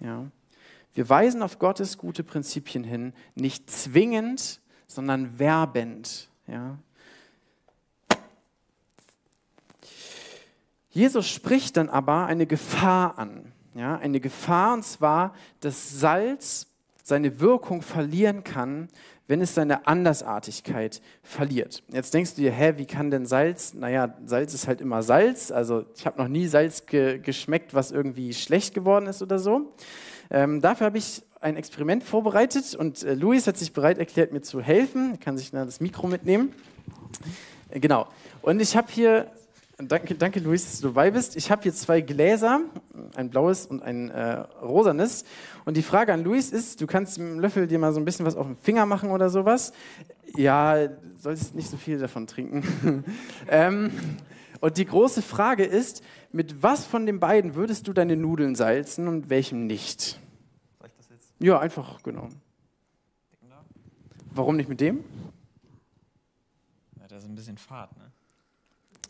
Ja. 0.00 0.26
Wir 0.94 1.08
weisen 1.08 1.42
auf 1.42 1.58
Gottes 1.58 1.98
gute 1.98 2.24
Prinzipien 2.24 2.84
hin, 2.84 3.12
nicht 3.34 3.70
zwingend, 3.70 4.60
sondern 4.86 5.38
werbend. 5.38 6.28
Ja. 6.46 6.78
Jesus 10.90 11.28
spricht 11.28 11.76
dann 11.76 11.88
aber 11.88 12.26
eine 12.26 12.46
Gefahr 12.46 13.18
an. 13.18 13.52
Ja, 13.74 13.96
eine 13.96 14.18
Gefahr, 14.18 14.74
und 14.74 14.84
zwar, 14.84 15.34
dass 15.60 16.00
Salz 16.00 16.66
seine 17.04 17.38
Wirkung 17.38 17.82
verlieren 17.82 18.42
kann, 18.42 18.88
wenn 19.28 19.40
es 19.40 19.54
seine 19.54 19.86
Andersartigkeit 19.86 21.00
verliert. 21.22 21.84
Jetzt 21.92 22.12
denkst 22.12 22.34
du 22.34 22.42
dir, 22.42 22.50
hä, 22.50 22.74
wie 22.78 22.86
kann 22.86 23.12
denn 23.12 23.26
Salz? 23.26 23.74
Naja, 23.74 24.16
Salz 24.26 24.54
ist 24.54 24.66
halt 24.66 24.80
immer 24.80 25.04
Salz. 25.04 25.52
Also 25.52 25.84
ich 25.96 26.04
habe 26.04 26.20
noch 26.20 26.26
nie 26.26 26.48
Salz 26.48 26.86
ge 26.86 27.18
geschmeckt, 27.18 27.74
was 27.74 27.92
irgendwie 27.92 28.34
schlecht 28.34 28.74
geworden 28.74 29.06
ist 29.06 29.22
oder 29.22 29.38
so. 29.38 29.72
Ähm, 30.30 30.60
dafür 30.60 30.86
habe 30.86 30.98
ich 30.98 31.22
ein 31.40 31.56
Experiment 31.56 32.04
vorbereitet 32.04 32.74
und 32.74 33.02
äh, 33.02 33.14
Luis 33.14 33.46
hat 33.46 33.56
sich 33.56 33.72
bereit 33.72 33.98
erklärt, 33.98 34.32
mir 34.32 34.42
zu 34.42 34.60
helfen. 34.60 35.12
Er 35.12 35.18
kann 35.18 35.36
sich 35.36 35.52
na, 35.52 35.64
das 35.64 35.80
Mikro 35.80 36.06
mitnehmen. 36.06 36.52
Äh, 37.70 37.80
genau. 37.80 38.06
Und 38.42 38.60
ich 38.60 38.76
habe 38.76 38.88
hier, 38.90 39.26
danke, 39.78 40.14
danke 40.14 40.38
Luis, 40.38 40.64
dass 40.64 40.80
du 40.80 40.88
dabei 40.88 41.10
bist. 41.10 41.36
Ich 41.36 41.50
habe 41.50 41.62
hier 41.62 41.72
zwei 41.72 42.00
Gläser, 42.00 42.60
ein 43.16 43.30
blaues 43.30 43.66
und 43.66 43.82
ein 43.82 44.10
äh, 44.10 44.44
rosanes. 44.62 45.24
Und 45.64 45.76
die 45.76 45.82
Frage 45.82 46.12
an 46.12 46.22
Luis 46.22 46.50
ist, 46.50 46.80
du 46.80 46.86
kannst 46.86 47.18
mit 47.18 47.28
dem 47.28 47.40
Löffel 47.40 47.66
dir 47.66 47.78
mal 47.78 47.92
so 47.92 47.98
ein 47.98 48.04
bisschen 48.04 48.26
was 48.26 48.36
auf 48.36 48.46
den 48.46 48.56
Finger 48.56 48.86
machen 48.86 49.10
oder 49.10 49.30
sowas. 49.30 49.72
Ja, 50.36 50.76
solltest 51.18 51.56
nicht 51.56 51.70
so 51.70 51.76
viel 51.76 51.98
davon 51.98 52.26
trinken. 52.28 53.04
ähm, 53.48 53.90
und 54.60 54.76
die 54.76 54.84
große 54.84 55.22
Frage 55.22 55.64
ist, 55.64 56.02
mit 56.32 56.62
was 56.62 56.86
von 56.86 57.06
den 57.06 57.20
beiden 57.20 57.54
würdest 57.54 57.88
du 57.88 57.92
deine 57.92 58.16
Nudeln 58.16 58.54
salzen 58.54 59.08
und 59.08 59.30
welchem 59.30 59.66
nicht? 59.66 60.20
Soll 60.78 60.88
ich 60.88 60.96
das 60.96 61.08
jetzt? 61.10 61.32
Ja, 61.38 61.58
einfach, 61.58 62.02
genau. 62.02 62.28
Warum 64.32 64.56
nicht 64.56 64.68
mit 64.68 64.80
dem? 64.80 65.04
Ja, 67.00 67.08
da 67.08 67.16
ist 67.16 67.24
ein 67.24 67.34
bisschen 67.34 67.58
Fahrt, 67.58 67.90
ne? 67.96 68.10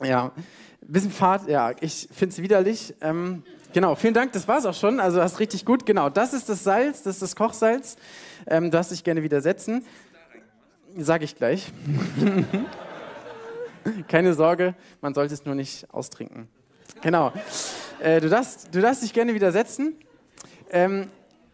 Ja, 0.02 0.32
ein 0.82 0.92
bisschen 0.92 1.10
Fahrt, 1.10 1.46
ja, 1.46 1.72
ich 1.80 2.08
finde 2.10 2.32
es 2.32 2.40
widerlich. 2.40 2.94
Ähm, 3.02 3.42
genau, 3.74 3.94
vielen 3.96 4.14
Dank, 4.14 4.32
das 4.32 4.48
war 4.48 4.58
es 4.58 4.64
auch 4.64 4.74
schon. 4.74 4.98
Also, 4.98 5.18
das 5.18 5.34
ist 5.34 5.40
richtig 5.40 5.66
gut. 5.66 5.84
Genau, 5.84 6.08
das 6.08 6.32
ist 6.32 6.48
das 6.48 6.64
Salz, 6.64 7.02
das 7.02 7.16
ist 7.16 7.22
das 7.22 7.36
Kochsalz. 7.36 7.96
Ähm, 8.46 8.64
du 8.64 8.70
darfst 8.70 8.92
dich 8.92 9.04
gerne 9.04 9.22
widersetzen. 9.22 9.84
Sage 10.96 11.24
ich 11.24 11.36
gleich. 11.36 11.70
Keine 14.08 14.32
Sorge, 14.32 14.74
man 15.02 15.12
sollte 15.12 15.34
es 15.34 15.44
nur 15.44 15.54
nicht 15.54 15.92
austrinken. 15.92 16.48
Genau. 17.02 17.32
Äh, 18.00 18.20
du, 18.20 18.28
darfst, 18.28 18.74
du 18.74 18.80
darfst 18.80 19.02
dich 19.02 19.12
gerne 19.12 19.34
widersetzen. 19.34 19.94
Ähm, 20.70 21.08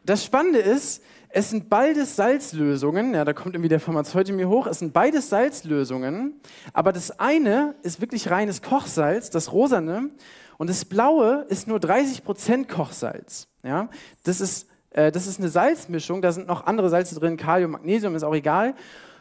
das 0.05 0.25
Spannende 0.25 0.59
ist, 0.59 1.03
es 1.29 1.51
sind 1.51 1.69
beides 1.69 2.17
Salzlösungen, 2.17 3.15
ja, 3.15 3.25
da 3.25 3.33
kommt 3.33 3.55
irgendwie 3.55 3.69
der 3.69 3.81
Pharmazeut 3.81 4.29
in 4.29 4.37
mir 4.37 4.49
hoch, 4.49 4.67
es 4.67 4.79
sind 4.79 4.93
beides 4.93 5.29
Salzlösungen, 5.29 6.41
aber 6.73 6.93
das 6.93 7.21
eine 7.21 7.75
ist 7.83 8.01
wirklich 8.01 8.31
reines 8.31 8.63
Kochsalz, 8.63 9.31
das 9.31 9.53
rosane, 9.53 10.11
und 10.59 10.71
das 10.71 10.85
blaue 10.85 11.45
ist 11.49 11.69
nur 11.69 11.79
30% 11.79 12.67
Kochsalz. 12.67 13.49
Ja? 13.63 13.91
Das, 14.25 14.41
ist, 14.41 14.69
äh, 14.91 15.13
das 15.13 15.27
ist 15.27 15.39
eine 15.39 15.49
Salzmischung, 15.49 16.23
da 16.23 16.33
sind 16.33 16.47
noch 16.47 16.67
andere 16.67 16.89
Salze 16.89 17.15
drin, 17.21 17.37
Kalium, 17.37 17.73
Magnesium, 17.73 18.15
ist 18.15 18.23
auch 18.23 18.35
egal. 18.35 18.75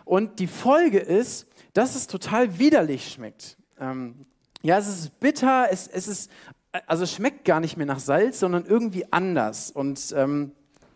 Und 0.06 0.40
die 0.40 0.48
Folge 0.48 1.00
ist, 1.00 1.48
dass 1.74 1.96
es 1.96 2.08
total 2.08 2.58
widerlich 2.58 3.12
schmeckt. 3.12 3.58
Ähm, 3.80 4.26
ja, 4.66 4.80
es 4.80 4.88
ist 4.88 5.20
bitter, 5.20 5.68
es, 5.70 5.86
es 5.88 6.08
ist, 6.08 6.32
also 6.88 7.04
es 7.04 7.14
schmeckt 7.14 7.46
gar 7.46 7.60
nicht 7.60 7.78
mehr 7.78 7.86
nach 7.86 8.00
Salz, 8.00 8.40
sondern 8.40 8.66
irgendwie 8.66 9.06
anders. 9.14 9.70
Und 9.70 10.12
ähm, 10.18 10.54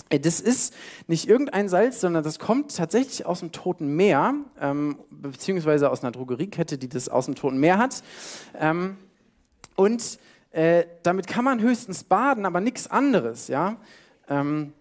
das 0.10 0.40
ist 0.40 0.74
nicht 1.06 1.30
irgendein 1.30 1.70
Salz, 1.70 2.02
sondern 2.02 2.24
das 2.24 2.40
kommt 2.40 2.76
tatsächlich 2.76 3.28
aus 3.28 3.42
dem 3.42 3.52
Toten 3.52 3.96
Meer, 3.96 4.34
ähm, 4.60 4.98
beziehungsweise 5.12 5.92
aus 5.92 6.02
einer 6.02 6.12
Drogeriekette, 6.12 6.80
die 6.80 6.90
das 6.90 7.10
aus 7.10 7.26
dem 7.26 7.36
Toten 7.36 7.60
Meer 7.60 7.78
hat. 7.78 8.02
Ähm, 8.60 8.98
und 9.76 10.18
äh, 10.50 10.86
damit 11.04 11.28
kann 11.28 11.46
man 11.46 11.62
höchstens 11.62 12.04
baden, 12.04 12.48
aber 12.48 12.62
nichts 12.62 12.88
anderes. 12.88 13.50
Ja? 13.50 13.78
Ähm, 14.28 14.74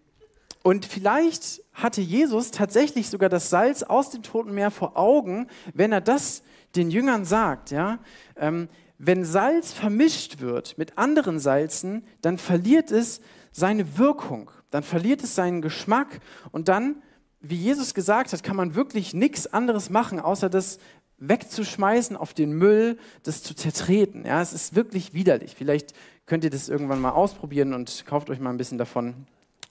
und 0.63 0.87
vielleicht 0.87 1.63
hatte 1.79 2.01
Jesus 2.01 2.51
tatsächlich 2.51 3.09
sogar 3.09 3.29
das 3.29 3.51
Salz 3.51 3.83
aus 3.83 4.11
dem 4.11 4.23
Toten 4.23 4.53
Meer 4.53 4.71
vor 4.71 4.97
Augen, 4.97 5.47
wenn 5.75 5.93
er 5.93 6.01
das 6.01 6.43
den 6.77 6.91
Jüngern 6.91 7.25
sagt, 7.25 7.71
ja, 7.71 7.99
ähm, 8.37 8.69
wenn 8.99 9.25
Salz 9.25 9.73
vermischt 9.73 10.41
wird 10.41 10.77
mit 10.77 10.99
anderen 10.99 11.39
Salzen, 11.39 12.05
dann 12.21 12.37
verliert 12.37 12.91
es 12.91 13.21
seine 13.53 13.97
Wirkung, 13.97 14.51
dann 14.71 14.83
verliert 14.83 15.23
es 15.23 15.37
seinen 15.37 15.63
Geschmack 15.63 16.21
und 16.51 16.69
dann, 16.69 16.97
wie 17.41 17.55
Jesus 17.55 17.95
gesagt 17.95 18.33
hat, 18.33 18.43
kann 18.43 18.57
man 18.57 18.75
wirklich 18.75 19.15
nichts 19.15 19.47
anderes 19.47 19.89
machen, 19.89 20.19
außer 20.19 20.51
das 20.51 20.81
wegzuschmeißen 21.19 22.17
auf 22.17 22.35
den 22.35 22.53
Müll, 22.53 22.99
das 23.23 23.43
zu 23.43 23.55
zertreten. 23.55 24.25
Ja, 24.27 24.43
es 24.43 24.53
ist 24.53 24.75
wirklich 24.75 25.15
widerlich. 25.15 25.55
Vielleicht 25.57 25.95
könnt 26.27 26.45
ihr 26.45 26.51
das 26.51 26.69
irgendwann 26.69 27.01
mal 27.01 27.11
ausprobieren 27.11 27.75
und 27.75 28.05
kauft 28.07 28.31
euch 28.31 28.41
mal 28.41 28.51
ein 28.51 28.57
bisschen 28.57 28.79
davon 28.79 29.27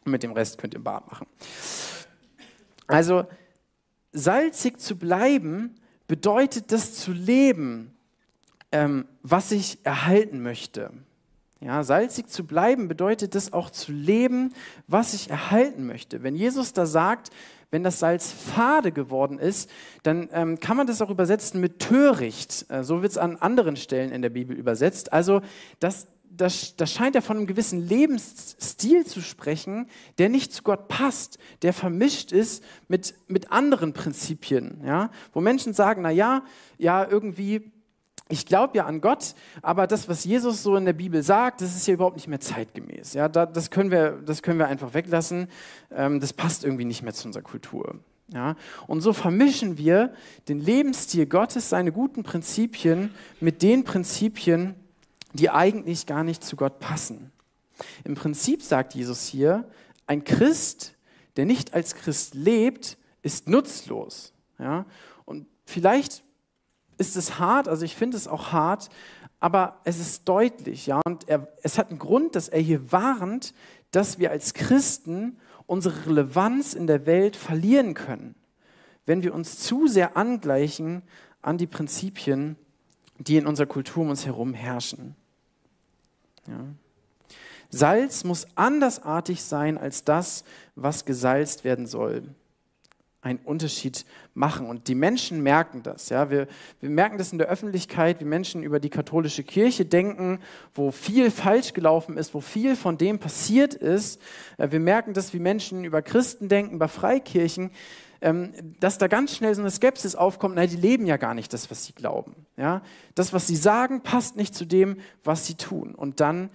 und 0.08 0.12
mit 0.12 0.24
dem 0.24 0.32
Rest 0.32 0.58
könnt 0.58 0.74
ihr 0.74 0.84
Bad 0.84 1.12
machen. 1.12 1.28
Also 2.88 3.26
salzig 4.14 4.80
zu 4.80 4.98
bleiben 4.98 5.76
bedeutet 6.08 6.72
das 6.72 6.94
zu 6.94 7.12
leben, 7.12 7.94
ähm, 8.72 9.06
was 9.22 9.52
ich 9.52 9.86
erhalten 9.86 10.42
möchte. 10.42 10.92
Ja, 11.60 11.84
salzig 11.84 12.30
zu 12.30 12.46
bleiben 12.46 12.88
bedeutet 12.88 13.36
das 13.36 13.52
auch 13.52 13.70
zu 13.70 13.92
leben, 13.92 14.54
was 14.88 15.14
ich 15.14 15.30
erhalten 15.30 15.86
möchte. 15.86 16.24
Wenn 16.24 16.36
Jesus 16.36 16.72
da 16.72 16.86
sagt, 16.86 17.30
wenn 17.70 17.84
das 17.84 18.00
Salz 18.00 18.32
fade 18.32 18.94
geworden 18.94 19.40
ist, 19.40 19.70
dann 20.04 20.30
ähm, 20.32 20.60
kann 20.62 20.78
man 20.78 20.88
das 20.88 21.02
auch 21.02 21.10
übersetzen 21.10 21.60
mit 21.60 21.80
töricht. 21.80 22.66
Äh, 22.70 22.86
so 22.86 23.02
wird 23.02 23.12
es 23.12 23.18
an 23.18 23.36
anderen 23.36 23.76
Stellen 23.76 24.14
in 24.14 24.22
der 24.22 24.30
Bibel 24.30 24.56
übersetzt. 24.56 25.12
Also 25.12 25.42
das, 25.82 26.08
das, 26.38 26.76
das 26.76 26.94
scheint 26.94 27.16
ja 27.16 27.22
von 27.22 27.38
einem 27.38 27.48
gewissen 27.48 27.88
Lebensstil 27.88 29.06
zu 29.06 29.22
sprechen, 29.22 29.88
der 30.18 30.30
nicht 30.30 30.54
zu 30.54 30.64
Gott 30.64 30.88
passt, 30.88 31.38
der 31.64 31.74
vermischt 31.74 32.32
ist 32.32 32.64
mit, 32.88 33.16
mit 33.28 33.52
anderen 33.52 33.94
Prinzipien. 33.94 34.82
Ja? 34.86 35.10
Wo 35.34 35.42
Menschen 35.42 35.74
sagen, 35.74 36.04
na 36.04 36.12
ja, 36.12 36.44
irgendwie 36.80 37.72
ich 38.30 38.46
glaube 38.46 38.78
ja 38.78 38.86
an 38.86 39.02
Gott, 39.02 39.36
aber 39.62 39.88
das, 39.88 40.10
was 40.10 40.26
Jesus 40.26 40.64
so 40.64 40.76
in 40.76 40.86
der 40.86 40.94
Bibel 40.94 41.24
sagt, 41.24 41.62
das 41.62 41.76
ist 41.76 41.88
ja 41.88 41.94
überhaupt 41.94 42.18
nicht 42.18 42.28
mehr 42.28 42.40
zeitgemäß. 42.40 43.14
Ja, 43.14 43.30
das, 43.30 43.72
können 43.72 43.92
wir, 43.92 44.22
das 44.26 44.42
können 44.42 44.60
wir 44.60 44.68
einfach 44.68 44.94
weglassen. 44.94 45.48
Ähm, 45.92 46.20
das 46.20 46.34
passt 46.34 46.64
irgendwie 46.64 46.86
nicht 46.86 47.04
mehr 47.04 47.14
zu 47.14 47.28
unserer 47.28 47.44
Kultur. 47.44 48.00
Ja, 48.30 48.58
und 48.88 49.00
so 49.00 49.14
vermischen 49.14 49.78
wir 49.78 50.12
den 50.50 50.60
Lebensstil 50.60 51.26
Gottes, 51.28 51.70
seine 51.70 51.94
guten 51.94 52.24
Prinzipien, 52.24 53.12
mit 53.40 53.62
den 53.62 53.86
Prinzipien, 53.86 54.76
die 55.34 55.50
eigentlich 55.50 56.06
gar 56.06 56.24
nicht 56.24 56.44
zu 56.44 56.56
Gott 56.56 56.80
passen. 56.80 57.32
Im 58.04 58.16
Prinzip 58.16 58.62
sagt 58.64 58.96
Jesus 58.96 59.28
hier, 59.28 59.70
ein 60.08 60.24
Christ, 60.24 60.96
der 61.36 61.46
nicht 61.46 61.74
als 61.74 61.96
Christ 61.96 62.34
lebt, 62.34 62.98
ist 63.22 63.48
nutzlos. 63.48 64.34
Ja, 64.60 64.86
und 65.26 65.46
vielleicht 65.66 66.24
ist 66.98 67.16
es 67.16 67.38
hart, 67.38 67.68
also 67.68 67.86
ich 67.86 67.96
finde 67.96 68.18
es 68.18 68.28
auch 68.28 68.52
hart, 68.52 68.90
aber 69.40 69.82
es 69.84 70.00
ist 70.00 70.28
deutlich, 70.28 70.88
ja, 70.88 71.02
und 71.06 71.30
er, 71.30 71.48
es 71.62 71.78
hat 71.78 71.90
einen 71.90 72.00
Grund, 72.00 72.36
dass 72.36 72.50
er 72.50 72.60
hier 72.60 72.92
warnt, 72.92 73.54
dass 73.92 74.18
wir 74.18 74.32
als 74.32 74.56
Christen 74.56 75.38
unsere 75.68 76.08
Relevanz 76.08 76.74
in 76.74 76.88
der 76.88 77.06
Welt 77.06 77.36
verlieren 77.36 77.94
können, 77.94 78.34
wenn 79.06 79.22
wir 79.22 79.36
uns 79.36 79.60
zu 79.60 79.88
sehr 79.88 80.18
angleichen 80.18 81.04
an 81.42 81.58
die 81.58 81.68
Prinzipien, 81.68 82.56
die 83.20 83.38
in 83.38 83.48
unserer 83.48 83.68
Kultur 83.68 84.04
um 84.04 84.10
uns 84.10 84.26
herum 84.26 84.54
herrschen. 84.54 85.16
Ja. 86.48 86.66
Salz 87.70 88.24
muss 88.24 88.48
andersartig 88.56 89.44
sein 89.44 89.78
als 89.78 90.04
das, 90.04 90.44
was 90.76 91.06
gesalzt 91.06 91.64
werden 91.64 91.86
soll. 91.86 92.24
Einen 93.22 93.40
Unterschied 93.40 94.06
machen. 94.36 94.68
Und 94.68 94.88
die 94.88 94.96
Menschen 94.96 95.44
merken 95.44 95.84
das. 95.84 96.08
Ja? 96.08 96.30
Wir, 96.30 96.48
wir 96.80 96.90
merken 96.90 97.18
das 97.18 97.34
in 97.34 97.40
der 97.40 97.48
Öffentlichkeit, 97.48 98.22
wie 98.22 98.26
Menschen 98.26 98.64
über 98.64 98.80
die 98.80 98.90
katholische 98.90 99.44
Kirche 99.44 99.84
denken, 99.84 100.40
wo 100.74 100.92
viel 100.92 101.30
falsch 101.30 101.74
gelaufen 101.74 102.16
ist, 102.16 102.34
wo 102.34 102.40
viel 102.40 102.78
von 102.78 102.98
dem 102.98 103.20
passiert 103.20 103.74
ist. 103.74 104.22
Äh, 104.58 104.72
wir 104.72 104.80
merken 104.80 105.14
das, 105.14 105.34
wie 105.34 105.40
Menschen 105.40 105.84
über 105.84 106.02
Christen 106.02 106.48
denken, 106.48 106.80
bei 106.80 106.88
Freikirchen 106.88 107.72
dass 108.80 108.98
da 108.98 109.08
ganz 109.08 109.36
schnell 109.36 109.54
so 109.54 109.62
eine 109.62 109.72
Skepsis 109.72 110.16
aufkommt, 110.16 110.56
naja, 110.56 110.68
die 110.68 110.78
leben 110.78 111.06
ja 111.06 111.18
gar 111.18 111.34
nicht 111.34 111.54
das, 111.54 111.70
was 111.70 111.86
sie 111.86 111.94
glauben. 111.94 112.48
Ja? 112.56 112.82
Das, 113.16 113.34
was 113.34 113.48
sie 113.48 113.56
sagen, 113.56 114.02
passt 114.02 114.36
nicht 114.36 114.56
zu 114.56 114.66
dem, 114.66 114.98
was 115.24 115.46
sie 115.46 115.56
tun. 115.56 115.94
Und 115.94 116.20
dann 116.20 116.50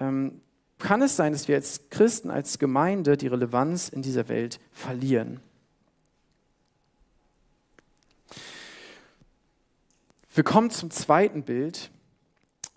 ähm, 0.00 0.40
kann 0.78 1.02
es 1.02 1.16
sein, 1.16 1.32
dass 1.32 1.48
wir 1.48 1.56
als 1.56 1.90
Christen, 1.90 2.30
als 2.30 2.58
Gemeinde 2.58 3.16
die 3.16 3.26
Relevanz 3.26 3.88
in 3.88 4.02
dieser 4.02 4.28
Welt 4.28 4.60
verlieren. 4.72 5.40
Wir 10.34 10.44
kommen 10.44 10.70
zum 10.70 10.90
zweiten 10.90 11.42
Bild, 11.42 11.90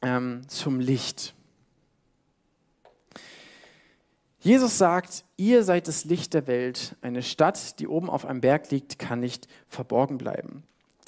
ähm, 0.01 0.41
zum 0.49 0.81
Licht. 0.81 1.34
Jesus 4.45 4.77
sagt, 4.77 5.25
ihr 5.37 5.63
seid 5.63 5.87
das 5.87 6.05
Licht 6.05 6.35
der 6.35 6.45
Welt. 6.45 6.95
Eine 7.01 7.23
Stadt, 7.23 7.79
die 7.79 7.87
oben 7.87 8.11
auf 8.11 8.27
einem 8.27 8.41
Berg 8.41 8.69
liegt, 8.69 8.99
kann 8.99 9.19
nicht 9.19 9.47
verborgen 9.67 10.19
bleiben. 10.19 10.61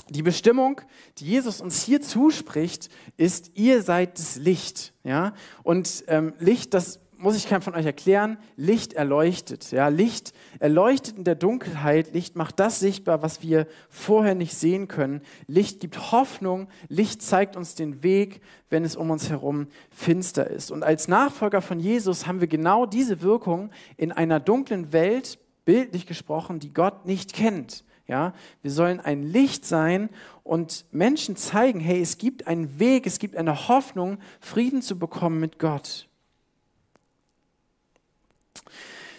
Die 0.09 0.23
Bestimmung, 0.23 0.81
die 1.19 1.25
Jesus 1.25 1.61
uns 1.61 1.83
hier 1.83 2.01
zuspricht, 2.01 2.89
ist, 3.15 3.51
ihr 3.53 3.83
seid 3.83 4.17
das 4.17 4.37
Licht. 4.37 4.91
Ja? 5.03 5.35
Und 5.61 6.03
ähm, 6.07 6.33
Licht, 6.39 6.73
das 6.73 6.99
muss 7.19 7.35
ich 7.35 7.47
keinem 7.47 7.61
von 7.61 7.75
euch 7.75 7.85
erklären, 7.85 8.37
Licht 8.55 8.93
erleuchtet. 8.93 9.71
Ja, 9.71 9.87
Licht 9.87 10.33
erleuchtet 10.59 11.17
in 11.17 11.23
der 11.23 11.35
Dunkelheit, 11.35 12.13
Licht 12.13 12.35
macht 12.35 12.59
das 12.59 12.79
sichtbar, 12.79 13.21
was 13.21 13.41
wir 13.41 13.67
vorher 13.89 14.35
nicht 14.35 14.53
sehen 14.55 14.87
können. 14.87 15.21
Licht 15.47 15.79
gibt 15.79 16.11
Hoffnung, 16.11 16.67
Licht 16.87 17.21
zeigt 17.21 17.55
uns 17.55 17.75
den 17.75 18.03
Weg, 18.03 18.41
wenn 18.69 18.83
es 18.83 18.95
um 18.95 19.09
uns 19.11 19.29
herum 19.29 19.67
finster 19.89 20.49
ist. 20.49 20.71
Und 20.71 20.83
als 20.83 21.07
Nachfolger 21.07 21.61
von 21.61 21.79
Jesus 21.79 22.27
haben 22.27 22.41
wir 22.41 22.47
genau 22.47 22.85
diese 22.85 23.21
Wirkung 23.21 23.71
in 23.97 24.11
einer 24.11 24.39
dunklen 24.39 24.93
Welt, 24.93 25.39
bildlich 25.65 26.05
gesprochen, 26.05 26.59
die 26.59 26.73
Gott 26.73 27.05
nicht 27.05 27.33
kennt. 27.33 27.83
Ja, 28.07 28.33
wir 28.61 28.71
sollen 28.71 29.01
ein 29.01 29.21
Licht 29.21 29.65
sein 29.65 30.09
und 30.43 30.85
Menschen 30.91 31.35
zeigen, 31.35 31.81
hey, 31.81 32.01
es 32.01 32.17
gibt 32.17 32.47
einen 32.47 32.79
Weg, 32.79 33.05
es 33.05 33.19
gibt 33.19 33.35
eine 33.35 33.67
Hoffnung, 33.67 34.17
Frieden 34.39 34.81
zu 34.81 34.97
bekommen 34.97 35.41
mit 35.41 35.59
Gott. 35.59 36.07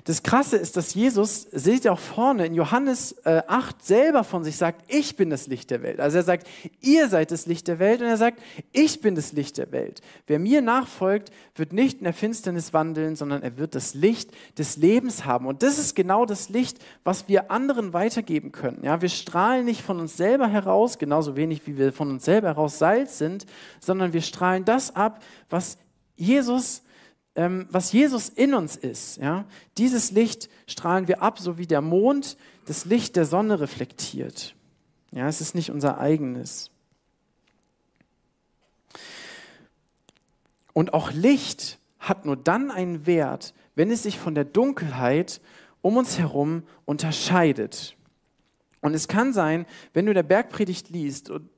Das 0.08 0.22
Krasse 0.22 0.56
ist, 0.56 0.78
dass 0.78 0.94
Jesus, 0.94 1.42
seht 1.52 1.84
ihr 1.84 1.92
auch 1.92 1.98
vorne 1.98 2.46
in 2.46 2.54
Johannes 2.54 3.12
äh, 3.26 3.42
8 3.46 3.84
selber 3.84 4.24
von 4.24 4.42
sich 4.42 4.56
sagt, 4.56 4.82
ich 4.88 5.16
bin 5.16 5.28
das 5.28 5.48
Licht 5.48 5.70
der 5.70 5.82
Welt. 5.82 6.00
Also 6.00 6.16
er 6.16 6.22
sagt, 6.22 6.48
ihr 6.80 7.10
seid 7.10 7.30
das 7.30 7.44
Licht 7.44 7.68
der 7.68 7.78
Welt 7.78 8.00
und 8.00 8.06
er 8.06 8.16
sagt, 8.16 8.40
ich 8.72 9.02
bin 9.02 9.16
das 9.16 9.32
Licht 9.34 9.58
der 9.58 9.70
Welt. 9.70 10.00
Wer 10.26 10.38
mir 10.38 10.62
nachfolgt, 10.62 11.30
wird 11.56 11.74
nicht 11.74 11.98
in 11.98 12.04
der 12.04 12.14
Finsternis 12.14 12.72
wandeln, 12.72 13.16
sondern 13.16 13.42
er 13.42 13.58
wird 13.58 13.74
das 13.74 13.92
Licht 13.92 14.30
des 14.56 14.78
Lebens 14.78 15.26
haben. 15.26 15.44
Und 15.44 15.62
das 15.62 15.78
ist 15.78 15.94
genau 15.94 16.24
das 16.24 16.48
Licht, 16.48 16.78
was 17.04 17.28
wir 17.28 17.50
anderen 17.50 17.92
weitergeben 17.92 18.50
können. 18.50 18.84
Ja, 18.84 19.02
wir 19.02 19.10
strahlen 19.10 19.66
nicht 19.66 19.82
von 19.82 20.00
uns 20.00 20.16
selber 20.16 20.48
heraus, 20.48 20.96
genauso 20.96 21.36
wenig 21.36 21.66
wie 21.66 21.76
wir 21.76 21.92
von 21.92 22.08
uns 22.08 22.24
selber 22.24 22.48
heraus 22.48 22.78
Salz 22.78 23.18
sind, 23.18 23.44
sondern 23.78 24.14
wir 24.14 24.22
strahlen 24.22 24.64
das 24.64 24.96
ab, 24.96 25.22
was 25.50 25.76
Jesus 26.16 26.78
ähm, 26.78 26.87
was 27.70 27.92
Jesus 27.92 28.28
in 28.28 28.52
uns 28.52 28.74
ist. 28.74 29.18
Ja? 29.18 29.44
Dieses 29.76 30.10
Licht 30.10 30.48
strahlen 30.66 31.06
wir 31.06 31.22
ab, 31.22 31.38
so 31.38 31.56
wie 31.56 31.66
der 31.66 31.80
Mond 31.80 32.36
das 32.66 32.84
Licht 32.84 33.14
der 33.14 33.26
Sonne 33.26 33.60
reflektiert. 33.60 34.56
Ja, 35.12 35.28
es 35.28 35.40
ist 35.40 35.54
nicht 35.54 35.70
unser 35.70 35.98
eigenes. 35.98 36.70
Und 40.72 40.92
auch 40.94 41.12
Licht 41.12 41.78
hat 41.98 42.24
nur 42.24 42.36
dann 42.36 42.70
einen 42.70 43.06
Wert, 43.06 43.54
wenn 43.74 43.90
es 43.90 44.02
sich 44.02 44.18
von 44.18 44.34
der 44.34 44.44
Dunkelheit 44.44 45.40
um 45.80 45.96
uns 45.96 46.18
herum 46.18 46.64
unterscheidet. 46.84 47.96
Und 48.80 48.94
es 48.94 49.08
kann 49.08 49.32
sein, 49.32 49.66
wenn 49.92 50.06
du 50.06 50.14
der 50.14 50.22
Bergpredigt 50.22 50.90
liest, 50.90 51.30
und 51.30 51.48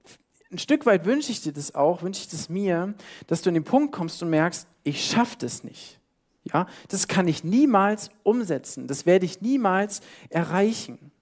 ein 0.53 0.59
Stück 0.59 0.87
weit 0.87 1.05
wünsche 1.05 1.31
ich 1.31 1.43
dir 1.43 1.53
das 1.53 1.75
auch, 1.75 2.03
wünsche 2.03 2.23
ich 2.23 2.29
das 2.29 2.49
mir, 2.49 2.95
dass 3.27 3.43
du 3.43 3.51
an 3.51 3.55
den 3.55 3.65
Punkt 3.65 3.93
kommst 3.93 4.23
und 4.23 4.31
merkst, 4.31 4.67
ich 4.83 5.05
schaffe 5.05 5.37
das 5.39 5.63
nicht. 5.63 5.99
Ja, 6.45 6.67
das 6.89 7.07
kann 7.07 7.29
ich 7.29 7.45
niemals 7.45 8.11
umsetzen. 8.23 8.87
Das 8.87 9.07
werde 9.07 9.27
ich 9.27 9.41
niemals 9.43 10.01
erreichen. 10.31 11.13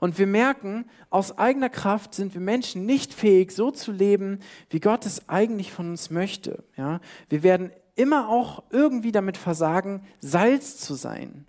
Und 0.00 0.18
wir 0.18 0.26
merken, 0.26 0.84
aus 1.10 1.38
eigener 1.38 1.70
Kraft 1.70 2.14
sind 2.14 2.34
wir 2.34 2.40
Menschen 2.40 2.84
nicht 2.84 3.14
fähig, 3.14 3.52
so 3.52 3.70
zu 3.70 3.90
leben, 3.90 4.40
wie 4.68 4.80
Gott 4.80 5.06
es 5.06 5.28
eigentlich 5.28 5.72
von 5.72 5.90
uns 5.90 6.10
möchte. 6.10 6.64
Ja, 6.76 7.00
wir 7.28 7.42
werden 7.42 7.70
immer 7.94 8.28
auch 8.28 8.62
irgendwie 8.70 9.12
damit 9.12 9.36
versagen, 9.36 10.02
Salz 10.20 10.76
zu 10.76 10.94
sein. 10.94 11.46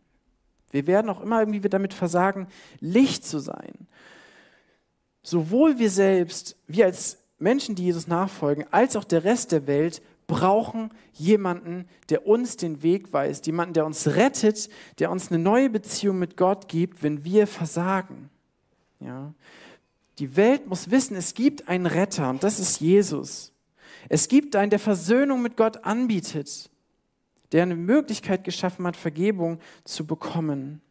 Wir 0.71 0.87
werden 0.87 1.09
auch 1.09 1.21
immer 1.21 1.39
irgendwie 1.39 1.67
damit 1.67 1.93
versagen, 1.93 2.47
Licht 2.79 3.25
zu 3.25 3.39
sein 3.39 3.87
sowohl 5.23 5.79
wir 5.79 5.89
selbst, 5.89 6.55
wir 6.67 6.85
als 6.85 7.17
Menschen, 7.37 7.75
die 7.75 7.85
Jesus 7.85 8.07
nachfolgen, 8.07 8.65
als 8.71 8.95
auch 8.95 9.03
der 9.03 9.23
Rest 9.23 9.51
der 9.51 9.67
Welt 9.67 10.01
brauchen 10.27 10.91
jemanden, 11.13 11.87
der 12.09 12.27
uns 12.27 12.55
den 12.55 12.83
Weg 12.83 13.11
weist, 13.13 13.47
jemanden, 13.47 13.73
der 13.73 13.85
uns 13.85 14.07
rettet, 14.07 14.69
der 14.99 15.09
uns 15.11 15.31
eine 15.31 15.41
neue 15.41 15.69
Beziehung 15.69 16.19
mit 16.19 16.37
Gott 16.37 16.67
gibt, 16.67 17.01
wenn 17.01 17.23
wir 17.23 17.47
versagen. 17.47 18.29
Ja? 18.99 19.33
Die 20.19 20.35
Welt 20.35 20.67
muss 20.67 20.91
wissen, 20.91 21.15
es 21.15 21.33
gibt 21.33 21.67
einen 21.67 21.85
Retter 21.85 22.29
und 22.29 22.43
das 22.43 22.59
ist 22.59 22.79
Jesus. 22.79 23.53
Es 24.07 24.27
gibt 24.27 24.55
einen, 24.55 24.69
der 24.69 24.79
Versöhnung 24.79 25.41
mit 25.41 25.57
Gott 25.57 25.83
anbietet, 25.83 26.69
der 27.51 27.63
eine 27.63 27.75
Möglichkeit 27.75 28.43
geschaffen 28.43 28.85
hat, 28.85 28.95
Vergebung 28.95 29.59
zu 29.83 30.05
bekommen 30.05 30.81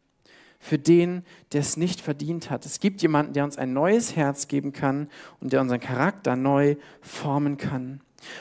für 0.59 0.79
den, 0.79 1.25
der 1.53 1.61
es 1.61 1.77
nicht 1.77 2.01
verdient 2.01 2.51
hat. 2.51 2.66
Es 2.66 2.81
gibt 2.81 3.03
jemanden, 3.03 3.33
der 3.33 3.44
uns 3.44 3.59
ein 3.59 3.73
neues 3.73 4.16
Herz 4.16 4.49
geben 4.49 4.73
kann 4.73 5.09
und 5.40 5.53
der 5.53 5.61
unseren 5.61 5.81
Charakter 5.81 6.37
neu 6.37 6.77
formen 7.01 7.57
kann. 7.57 8.01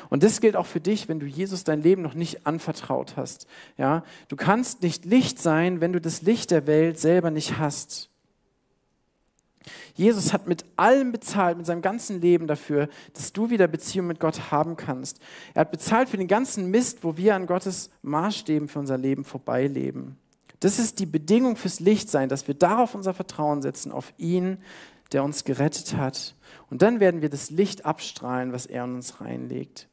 Und 0.10 0.24
das 0.24 0.42
gilt 0.42 0.56
auch 0.56 0.66
für 0.66 0.80
dich, 0.80 1.08
wenn 1.08 1.20
du 1.20 1.28
Jesus 1.28 1.64
dein 1.64 1.84
Leben 1.84 2.02
noch 2.02 2.16
nicht 2.16 2.48
anvertraut 2.48 3.16
hast. 3.16 3.48
Ja, 3.78 4.04
du 4.28 4.36
kannst 4.36 4.82
nicht 4.82 5.06
Licht 5.06 5.40
sein, 5.40 5.82
wenn 5.82 5.94
du 5.94 6.02
das 6.02 6.24
Licht 6.24 6.50
der 6.50 6.66
Welt 6.66 7.00
selber 7.00 7.30
nicht 7.30 7.60
hast. 7.60 8.10
Jesus 9.94 10.34
hat 10.34 10.48
mit 10.48 10.66
allem 10.78 11.12
bezahlt, 11.12 11.58
mit 11.58 11.66
seinem 11.66 11.82
ganzen 11.82 12.22
Leben 12.22 12.48
dafür, 12.48 12.88
dass 13.14 13.34
du 13.34 13.50
wieder 13.50 13.68
Beziehung 13.68 14.08
mit 14.08 14.20
Gott 14.20 14.52
haben 14.52 14.78
kannst. 14.78 15.20
Er 15.54 15.62
hat 15.62 15.72
bezahlt 15.72 16.10
für 16.10 16.18
den 16.18 16.28
ganzen 16.28 16.72
Mist, 16.72 17.04
wo 17.04 17.18
wir 17.18 17.36
an 17.36 17.48
Gottes 17.48 17.90
Maßstäben 18.02 18.68
für 18.68 18.80
unser 18.80 18.98
Leben 18.98 19.24
vorbeileben. 19.24 20.18
Das 20.60 20.80
ist 20.80 21.00
die 21.00 21.06
Bedingung 21.06 21.56
fürs 21.56 21.80
Lichtsein, 21.80 22.30
dass 22.30 22.48
wir 22.48 22.56
darauf 22.56 22.96
unser 22.96 23.14
Vertrauen 23.14 23.62
setzen, 23.62 23.92
auf 23.92 24.14
ihn, 24.18 24.58
der 25.12 25.24
uns 25.24 25.44
gerettet 25.44 25.96
hat. 25.96 26.36
Und 26.70 26.82
dann 26.82 27.00
werden 27.00 27.22
wir 27.22 27.30
das 27.30 27.50
Licht 27.50 27.86
abstrahlen, 27.86 28.52
was 28.52 28.66
er 28.66 28.84
in 28.86 28.96
uns 28.96 29.22
reinlegt. 29.22 29.88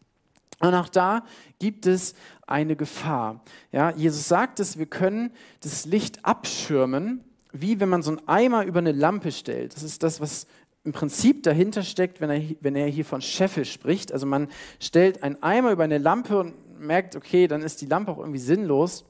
Und 0.60 0.74
auch 0.74 0.88
da 0.88 1.24
gibt 1.58 1.86
es 1.86 2.14
eine 2.46 2.76
Gefahr. 2.76 3.42
Ja, 3.72 3.90
Jesus 3.90 4.28
sagt 4.28 4.60
es, 4.60 4.78
wir 4.78 4.86
können 4.86 5.32
das 5.60 5.84
Licht 5.84 6.24
abschirmen, 6.24 7.22
wie 7.52 7.80
wenn 7.80 7.88
man 7.88 8.02
so 8.02 8.10
einen 8.10 8.28
Eimer 8.28 8.64
über 8.64 8.78
eine 8.78 8.92
Lampe 8.92 9.30
stellt. 9.32 9.74
Das 9.74 9.82
ist 9.82 10.02
das, 10.02 10.20
was 10.20 10.46
im 10.84 10.92
Prinzip 10.92 11.42
dahinter 11.42 11.82
steckt, 11.82 12.20
wenn 12.20 12.30
er, 12.30 12.42
wenn 12.60 12.76
er 12.76 12.86
hier 12.88 13.04
von 13.04 13.22
Scheffel 13.22 13.64
spricht. 13.64 14.12
Also 14.12 14.26
man 14.26 14.48
stellt 14.80 15.22
einen 15.22 15.42
Eimer 15.42 15.72
über 15.72 15.84
eine 15.84 15.98
Lampe 15.98 16.38
und 16.38 16.80
merkt, 16.80 17.16
okay, 17.16 17.46
dann 17.48 17.62
ist 17.62 17.80
die 17.80 17.86
Lampe 17.86 18.12
auch 18.12 18.18
irgendwie 18.18 18.38
sinnlos. 18.38 19.04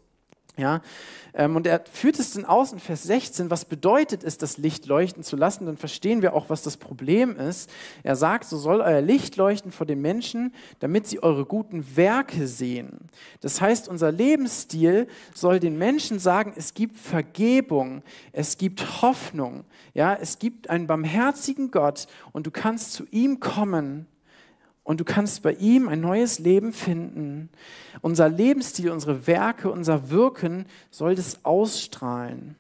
Ja, 0.57 0.83
ähm, 1.35 1.57
und 1.57 1.67
er 1.67 1.83
führt 1.91 2.17
es 2.21 2.33
dann 2.33 2.45
aus 2.45 2.73
in 2.73 2.79
Vers 2.79 3.03
16, 3.03 3.51
was 3.51 3.65
bedeutet 3.65 4.23
es, 4.23 4.39
das 4.39 4.57
Licht 4.57 4.87
leuchten 4.87 5.25
zu 5.25 5.35
lassen, 5.35 5.67
dann 5.67 5.77
verstehen 5.77 6.23
wir 6.23 6.33
auch, 6.35 6.49
was 6.49 6.63
das 6.63 6.77
Problem 6.77 7.37
ist. 7.37 7.69
Er 8.05 8.15
sagt, 8.15 8.45
so 8.45 8.57
soll 8.57 8.81
euer 8.81 9.01
Licht 9.01 9.35
leuchten 9.35 9.73
vor 9.73 9.85
den 9.85 10.01
Menschen, 10.01 10.55
damit 10.79 11.09
sie 11.09 11.21
eure 11.25 11.45
guten 11.45 11.97
Werke 11.97 12.47
sehen. 12.47 13.09
Das 13.41 13.61
heißt, 13.61 13.89
unser 13.89 14.13
Lebensstil 14.13 15.09
soll 15.35 15.59
den 15.59 15.77
Menschen 15.77 16.21
sagen, 16.21 16.53
es 16.55 16.73
gibt 16.75 16.99
Vergebung, 16.99 18.05
es 18.31 18.57
gibt 18.57 19.03
Hoffnung, 19.03 19.65
ja, 19.93 20.15
es 20.15 20.39
gibt 20.39 20.71
einen 20.71 20.87
barmherzigen 20.87 21.73
Gott 21.73 22.07
und 22.31 22.47
du 22.47 22.53
kannst 22.53 22.93
zu 22.93 23.07
ihm 23.11 23.41
kommen 23.41 24.07
und 24.85 25.01
du 25.01 25.05
kannst 25.05 25.43
bei 25.43 25.55
ihm 25.55 25.89
ein 25.89 26.01
neues 26.01 26.39
Leben 26.39 26.73
finden. 26.73 27.49
Unser 28.03 28.29
Lebensstil, 28.29 28.91
unsere 28.91 29.27
Werke, 29.27 29.71
unser 29.71 30.11
Wirken 30.11 30.67
soll 30.91 31.15
das 31.15 31.45
ausstrahlen. 31.45 32.57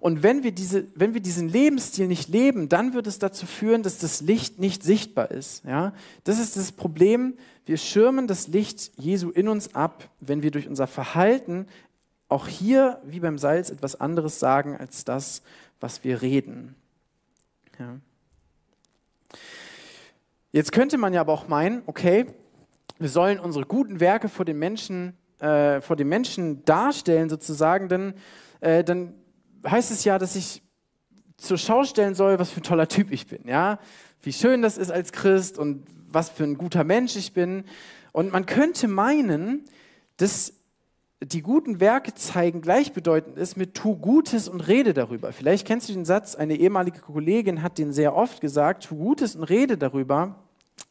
Und 0.00 0.22
wenn 0.22 0.42
wir, 0.42 0.52
diese, 0.52 0.86
wenn 0.94 1.12
wir 1.12 1.20
diesen 1.20 1.48
Lebensstil 1.48 2.06
nicht 2.06 2.28
leben, 2.28 2.68
dann 2.68 2.94
wird 2.94 3.06
es 3.06 3.18
dazu 3.18 3.46
führen, 3.46 3.82
dass 3.82 3.98
das 3.98 4.22
Licht 4.22 4.58
nicht 4.58 4.82
sichtbar 4.82 5.30
ist. 5.30 5.64
Ja? 5.64 5.92
Das 6.24 6.38
ist 6.38 6.56
das 6.56 6.72
Problem. 6.72 7.34
Wir 7.66 7.76
schirmen 7.76 8.26
das 8.26 8.48
Licht 8.48 8.92
Jesu 8.96 9.30
in 9.30 9.48
uns 9.48 9.74
ab, 9.74 10.08
wenn 10.20 10.42
wir 10.42 10.50
durch 10.50 10.68
unser 10.68 10.86
Verhalten 10.86 11.66
auch 12.28 12.48
hier, 12.48 13.00
wie 13.04 13.20
beim 13.20 13.38
Salz, 13.38 13.70
etwas 13.70 14.00
anderes 14.00 14.38
sagen 14.38 14.76
als 14.76 15.04
das, 15.04 15.42
was 15.80 16.04
wir 16.04 16.22
reden. 16.22 16.76
Ja. 17.78 17.98
Jetzt 20.52 20.72
könnte 20.72 20.98
man 20.98 21.12
ja 21.12 21.20
aber 21.20 21.32
auch 21.32 21.46
meinen, 21.46 21.82
okay, 21.86 22.26
wir 22.98 23.08
sollen 23.08 23.38
unsere 23.38 23.64
guten 23.66 24.00
Werke 24.00 24.28
vor 24.28 24.44
den 24.44 24.58
Menschen, 24.58 25.16
äh, 25.38 25.80
vor 25.80 25.94
den 25.94 26.08
Menschen 26.08 26.64
darstellen, 26.64 27.30
sozusagen, 27.30 27.88
denn 27.88 28.14
äh, 28.60 28.82
dann 28.82 29.14
heißt 29.64 29.92
es 29.92 30.04
ja, 30.04 30.18
dass 30.18 30.34
ich 30.34 30.62
zur 31.36 31.56
Schau 31.56 31.84
stellen 31.84 32.14
soll, 32.14 32.38
was 32.38 32.50
für 32.50 32.60
ein 32.60 32.64
toller 32.64 32.88
Typ 32.88 33.12
ich 33.12 33.26
bin, 33.26 33.46
ja, 33.46 33.78
wie 34.22 34.32
schön 34.32 34.60
das 34.60 34.76
ist 34.76 34.90
als 34.90 35.12
Christ 35.12 35.56
und 35.56 35.86
was 36.10 36.28
für 36.28 36.44
ein 36.44 36.58
guter 36.58 36.84
Mensch 36.84 37.16
ich 37.16 37.32
bin. 37.32 37.64
Und 38.12 38.32
man 38.32 38.44
könnte 38.44 38.88
meinen, 38.88 39.64
dass 40.16 40.52
die 41.22 41.42
guten 41.42 41.80
Werke 41.80 42.14
zeigen 42.14 42.62
gleichbedeutend 42.62 43.36
ist 43.36 43.56
mit 43.56 43.74
tu 43.74 43.96
Gutes 43.96 44.48
und 44.48 44.60
rede 44.60 44.94
darüber. 44.94 45.32
Vielleicht 45.32 45.66
kennst 45.66 45.88
du 45.88 45.92
den 45.92 46.06
Satz, 46.06 46.34
eine 46.34 46.56
ehemalige 46.56 47.00
Kollegin 47.00 47.62
hat 47.62 47.76
den 47.76 47.92
sehr 47.92 48.16
oft 48.16 48.40
gesagt, 48.40 48.84
tu 48.84 48.96
Gutes 48.96 49.36
und 49.36 49.44
rede 49.44 49.76
darüber, 49.76 50.36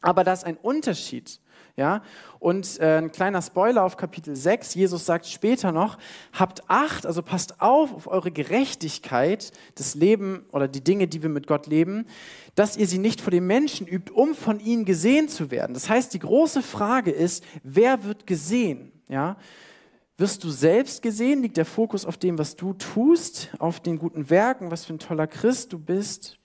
aber 0.00 0.22
da 0.22 0.32
ist 0.32 0.44
ein 0.44 0.56
Unterschied. 0.56 1.40
Ja? 1.76 2.02
Und 2.38 2.78
äh, 2.78 2.98
ein 2.98 3.10
kleiner 3.10 3.42
Spoiler 3.42 3.82
auf 3.82 3.96
Kapitel 3.96 4.36
6, 4.36 4.74
Jesus 4.74 5.04
sagt 5.04 5.26
später 5.26 5.72
noch, 5.72 5.98
habt 6.32 6.62
Acht, 6.68 7.06
also 7.06 7.22
passt 7.22 7.60
auf 7.60 7.92
auf 7.92 8.06
eure 8.06 8.30
Gerechtigkeit, 8.30 9.50
das 9.74 9.96
Leben 9.96 10.46
oder 10.52 10.68
die 10.68 10.84
Dinge, 10.84 11.08
die 11.08 11.22
wir 11.22 11.28
mit 11.28 11.48
Gott 11.48 11.66
leben, 11.66 12.06
dass 12.54 12.76
ihr 12.76 12.86
sie 12.86 12.98
nicht 12.98 13.20
vor 13.20 13.32
den 13.32 13.48
Menschen 13.48 13.88
übt, 13.88 14.12
um 14.12 14.36
von 14.36 14.60
ihnen 14.60 14.84
gesehen 14.84 15.28
zu 15.28 15.50
werden. 15.50 15.74
Das 15.74 15.88
heißt, 15.88 16.14
die 16.14 16.20
große 16.20 16.62
Frage 16.62 17.10
ist, 17.10 17.42
wer 17.64 18.04
wird 18.04 18.28
gesehen? 18.28 18.92
Ja? 19.08 19.36
Wirst 20.20 20.44
du 20.44 20.50
selbst 20.50 21.00
gesehen? 21.00 21.40
Liegt 21.40 21.56
der 21.56 21.64
Fokus 21.64 22.04
auf 22.04 22.18
dem, 22.18 22.36
was 22.36 22.54
du 22.54 22.74
tust, 22.74 23.48
auf 23.58 23.80
den 23.80 23.98
guten 23.98 24.28
Werken, 24.28 24.70
was 24.70 24.84
für 24.84 24.92
ein 24.92 24.98
toller 24.98 25.26
Christ 25.26 25.72
du 25.72 25.78
bist? 25.78 26.38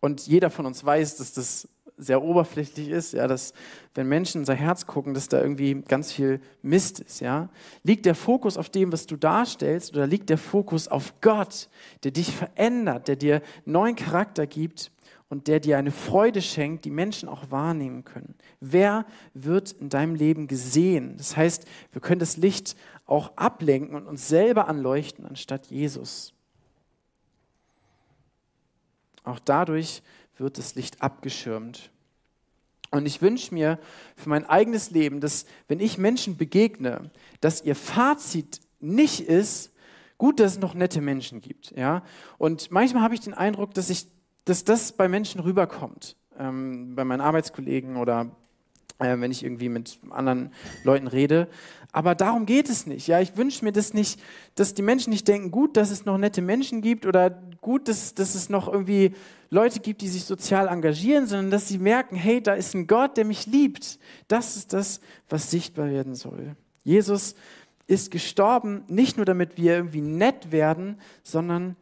Und 0.00 0.26
jeder 0.26 0.50
von 0.50 0.66
uns 0.66 0.84
weiß, 0.84 1.16
dass 1.16 1.32
das 1.32 1.66
sehr 1.96 2.22
oberflächlich 2.22 2.90
ist, 2.90 3.14
ja, 3.14 3.26
dass 3.26 3.54
wenn 3.94 4.06
Menschen 4.06 4.36
in 4.36 4.42
unser 4.42 4.54
Herz 4.54 4.84
gucken, 4.86 5.14
dass 5.14 5.28
da 5.28 5.40
irgendwie 5.40 5.80
ganz 5.80 6.12
viel 6.12 6.42
Mist 6.60 7.00
ist, 7.00 7.20
ja. 7.20 7.48
Liegt 7.84 8.04
der 8.04 8.14
Fokus 8.14 8.58
auf 8.58 8.68
dem, 8.68 8.92
was 8.92 9.06
du 9.06 9.16
darstellst, 9.16 9.94
oder 9.94 10.06
liegt 10.06 10.28
der 10.28 10.36
Fokus 10.36 10.88
auf 10.88 11.22
Gott, 11.22 11.70
der 12.04 12.10
dich 12.10 12.36
verändert, 12.36 13.08
der 13.08 13.16
dir 13.16 13.40
neuen 13.64 13.96
Charakter 13.96 14.46
gibt 14.46 14.92
und 15.28 15.46
der 15.46 15.60
dir 15.60 15.78
eine 15.78 15.90
Freude 15.90 16.40
schenkt, 16.40 16.84
die 16.84 16.90
Menschen 16.90 17.28
auch 17.28 17.50
wahrnehmen 17.50 18.04
können. 18.04 18.34
Wer 18.60 19.04
wird 19.34 19.72
in 19.72 19.90
deinem 19.90 20.14
Leben 20.14 20.46
gesehen? 20.46 21.16
Das 21.18 21.36
heißt, 21.36 21.66
wir 21.92 22.00
können 22.00 22.20
das 22.20 22.36
Licht 22.36 22.76
auch 23.06 23.36
ablenken 23.36 23.94
und 23.94 24.06
uns 24.06 24.28
selber 24.28 24.68
anleuchten 24.68 25.26
anstatt 25.26 25.66
Jesus. 25.66 26.32
Auch 29.24 29.38
dadurch 29.38 30.02
wird 30.38 30.56
das 30.56 30.74
Licht 30.74 31.02
abgeschirmt. 31.02 31.90
Und 32.90 33.04
ich 33.04 33.20
wünsche 33.20 33.52
mir 33.52 33.78
für 34.16 34.30
mein 34.30 34.46
eigenes 34.46 34.90
Leben, 34.90 35.20
dass 35.20 35.44
wenn 35.66 35.80
ich 35.80 35.98
Menschen 35.98 36.38
begegne, 36.38 37.10
dass 37.40 37.62
ihr 37.62 37.74
Fazit 37.74 38.60
nicht 38.80 39.20
ist, 39.20 39.72
gut, 40.16 40.40
dass 40.40 40.52
es 40.52 40.58
noch 40.58 40.72
nette 40.72 41.02
Menschen 41.02 41.42
gibt. 41.42 41.72
Ja? 41.76 42.02
Und 42.38 42.70
manchmal 42.70 43.02
habe 43.02 43.14
ich 43.14 43.20
den 43.20 43.34
Eindruck, 43.34 43.74
dass 43.74 43.90
ich 43.90 44.06
dass 44.48 44.64
das 44.64 44.92
bei 44.92 45.08
Menschen 45.08 45.40
rüberkommt, 45.40 46.16
ähm, 46.38 46.94
bei 46.94 47.04
meinen 47.04 47.20
Arbeitskollegen 47.20 47.96
oder 47.96 48.30
äh, 48.98 49.20
wenn 49.20 49.30
ich 49.30 49.44
irgendwie 49.44 49.68
mit 49.68 49.98
anderen 50.10 50.52
Leuten 50.84 51.06
rede. 51.06 51.48
Aber 51.92 52.14
darum 52.14 52.46
geht 52.46 52.68
es 52.68 52.86
nicht. 52.86 53.06
Ja, 53.06 53.20
ich 53.20 53.36
wünsche 53.36 53.64
mir 53.64 53.72
das 53.72 53.94
nicht, 53.94 54.20
dass 54.54 54.74
die 54.74 54.82
Menschen 54.82 55.10
nicht 55.10 55.26
denken, 55.28 55.50
gut, 55.50 55.76
dass 55.76 55.90
es 55.90 56.04
noch 56.04 56.18
nette 56.18 56.42
Menschen 56.42 56.82
gibt 56.82 57.06
oder 57.06 57.30
gut, 57.60 57.88
dass, 57.88 58.14
dass 58.14 58.34
es 58.34 58.48
noch 58.48 58.70
irgendwie 58.70 59.14
Leute 59.50 59.80
gibt, 59.80 60.02
die 60.02 60.08
sich 60.08 60.24
sozial 60.24 60.68
engagieren, 60.68 61.26
sondern 61.26 61.50
dass 61.50 61.68
sie 61.68 61.78
merken, 61.78 62.16
hey, 62.16 62.42
da 62.42 62.54
ist 62.54 62.74
ein 62.74 62.86
Gott, 62.86 63.16
der 63.16 63.24
mich 63.24 63.46
liebt. 63.46 63.98
Das 64.28 64.56
ist 64.56 64.72
das, 64.72 65.00
was 65.28 65.50
sichtbar 65.50 65.90
werden 65.90 66.14
soll. 66.14 66.56
Jesus 66.84 67.34
ist 67.86 68.10
gestorben, 68.10 68.84
nicht 68.88 69.16
nur 69.16 69.24
damit 69.24 69.56
wir 69.56 69.74
irgendwie 69.74 70.02
nett 70.02 70.52
werden, 70.52 71.00
sondern 71.22 71.76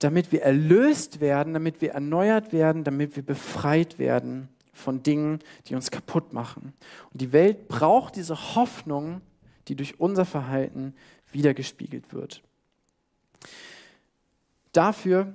damit 0.00 0.32
wir 0.32 0.42
erlöst 0.42 1.20
werden, 1.20 1.52
damit 1.54 1.80
wir 1.80 1.92
erneuert 1.92 2.52
werden, 2.52 2.84
damit 2.84 3.16
wir 3.16 3.22
befreit 3.22 3.98
werden 3.98 4.48
von 4.72 5.02
Dingen, 5.02 5.40
die 5.66 5.74
uns 5.74 5.90
kaputt 5.90 6.32
machen. 6.32 6.72
Und 7.12 7.20
die 7.20 7.32
Welt 7.32 7.68
braucht 7.68 8.16
diese 8.16 8.54
Hoffnung, 8.54 9.20
die 9.68 9.76
durch 9.76 10.00
unser 10.00 10.24
Verhalten 10.24 10.94
wiedergespiegelt 11.30 12.12
wird. 12.12 12.42
Dafür 14.72 15.34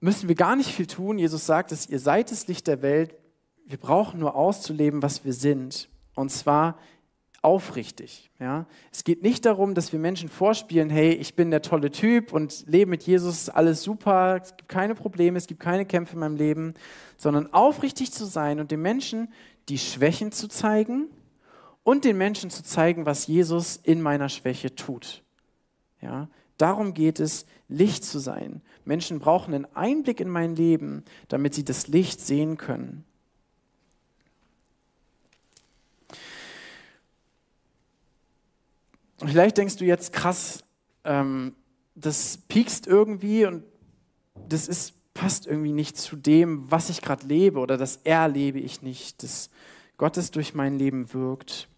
müssen 0.00 0.28
wir 0.28 0.34
gar 0.34 0.56
nicht 0.56 0.70
viel 0.70 0.86
tun. 0.86 1.18
Jesus 1.18 1.46
sagt 1.46 1.70
dass 1.70 1.88
ihr 1.88 2.00
seid 2.00 2.30
das 2.30 2.48
Licht 2.48 2.66
der 2.66 2.82
Welt. 2.82 3.14
Wir 3.66 3.78
brauchen 3.78 4.20
nur 4.20 4.34
auszuleben, 4.34 5.02
was 5.02 5.24
wir 5.24 5.32
sind. 5.32 5.88
Und 6.14 6.30
zwar 6.30 6.78
aufrichtig. 7.44 8.30
Ja? 8.40 8.66
Es 8.90 9.04
geht 9.04 9.22
nicht 9.22 9.44
darum, 9.44 9.74
dass 9.74 9.92
wir 9.92 9.98
Menschen 9.98 10.28
vorspielen, 10.28 10.88
hey, 10.88 11.12
ich 11.12 11.34
bin 11.34 11.50
der 11.50 11.62
tolle 11.62 11.90
Typ 11.90 12.32
und 12.32 12.64
lebe 12.66 12.90
mit 12.90 13.02
Jesus, 13.02 13.48
alles 13.48 13.82
super, 13.82 14.40
es 14.42 14.56
gibt 14.56 14.68
keine 14.68 14.94
Probleme, 14.94 15.36
es 15.36 15.46
gibt 15.46 15.60
keine 15.60 15.84
Kämpfe 15.84 16.14
in 16.14 16.20
meinem 16.20 16.36
Leben, 16.36 16.74
sondern 17.16 17.52
aufrichtig 17.52 18.12
zu 18.12 18.24
sein 18.24 18.60
und 18.60 18.70
den 18.70 18.82
Menschen 18.82 19.32
die 19.68 19.78
Schwächen 19.78 20.32
zu 20.32 20.48
zeigen 20.48 21.08
und 21.82 22.04
den 22.04 22.16
Menschen 22.16 22.50
zu 22.50 22.62
zeigen, 22.62 23.06
was 23.06 23.26
Jesus 23.26 23.76
in 23.76 24.00
meiner 24.00 24.30
Schwäche 24.30 24.74
tut. 24.74 25.22
Ja? 26.00 26.28
Darum 26.56 26.94
geht 26.94 27.20
es, 27.20 27.46
Licht 27.68 28.04
zu 28.04 28.18
sein. 28.18 28.62
Menschen 28.84 29.18
brauchen 29.18 29.54
einen 29.54 29.66
Einblick 29.74 30.20
in 30.20 30.28
mein 30.28 30.56
Leben, 30.56 31.04
damit 31.28 31.54
sie 31.54 31.64
das 31.64 31.88
Licht 31.88 32.20
sehen 32.20 32.56
können. 32.56 33.04
Und 39.24 39.30
vielleicht 39.30 39.56
denkst 39.56 39.76
du 39.76 39.86
jetzt, 39.86 40.12
krass, 40.12 40.64
ähm, 41.02 41.54
das 41.94 42.36
piekst 42.36 42.86
irgendwie 42.86 43.46
und 43.46 43.64
das 44.50 44.68
ist, 44.68 44.92
passt 45.14 45.46
irgendwie 45.46 45.72
nicht 45.72 45.96
zu 45.96 46.14
dem, 46.14 46.70
was 46.70 46.90
ich 46.90 47.00
gerade 47.00 47.26
lebe 47.26 47.58
oder 47.58 47.78
das 47.78 47.96
erlebe 48.04 48.58
ich 48.58 48.82
nicht, 48.82 49.22
dass 49.22 49.48
Gottes 49.96 50.30
durch 50.30 50.52
mein 50.52 50.78
Leben 50.78 51.14
wirkt. 51.14 51.68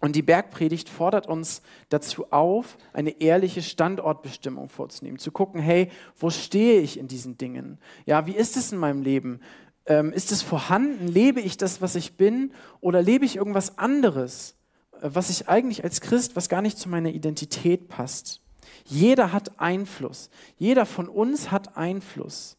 Und 0.00 0.14
die 0.14 0.20
Bergpredigt 0.20 0.90
fordert 0.90 1.26
uns 1.26 1.62
dazu 1.88 2.30
auf, 2.32 2.76
eine 2.92 3.18
ehrliche 3.18 3.62
Standortbestimmung 3.62 4.68
vorzunehmen, 4.68 5.18
zu 5.18 5.32
gucken, 5.32 5.62
hey, 5.62 5.90
wo 6.18 6.28
stehe 6.28 6.82
ich 6.82 6.98
in 6.98 7.08
diesen 7.08 7.38
Dingen? 7.38 7.78
Ja, 8.04 8.26
wie 8.26 8.36
ist 8.36 8.58
es 8.58 8.72
in 8.72 8.78
meinem 8.78 9.00
Leben? 9.00 9.40
Ähm, 9.86 10.12
ist 10.12 10.32
es 10.32 10.42
vorhanden? 10.42 11.08
Lebe 11.08 11.40
ich 11.40 11.56
das, 11.56 11.80
was 11.80 11.94
ich 11.94 12.18
bin? 12.18 12.52
Oder 12.82 13.00
lebe 13.00 13.24
ich 13.24 13.36
irgendwas 13.36 13.78
anderes? 13.78 14.54
Was 15.00 15.30
ich 15.30 15.48
eigentlich 15.48 15.84
als 15.84 16.00
Christ, 16.00 16.36
was 16.36 16.48
gar 16.48 16.62
nicht 16.62 16.78
zu 16.78 16.88
meiner 16.88 17.10
Identität 17.10 17.88
passt. 17.88 18.40
Jeder 18.86 19.32
hat 19.32 19.60
Einfluss. 19.60 20.30
Jeder 20.58 20.86
von 20.86 21.08
uns 21.08 21.50
hat 21.50 21.76
Einfluss. 21.76 22.56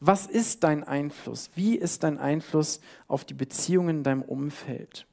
Was 0.00 0.26
ist 0.26 0.64
dein 0.64 0.82
Einfluss? 0.82 1.50
Wie 1.54 1.76
ist 1.76 2.02
dein 2.02 2.18
Einfluss 2.18 2.80
auf 3.06 3.24
die 3.24 3.34
Beziehungen 3.34 3.98
in 3.98 4.02
deinem 4.02 4.22
Umfeld? 4.22 5.06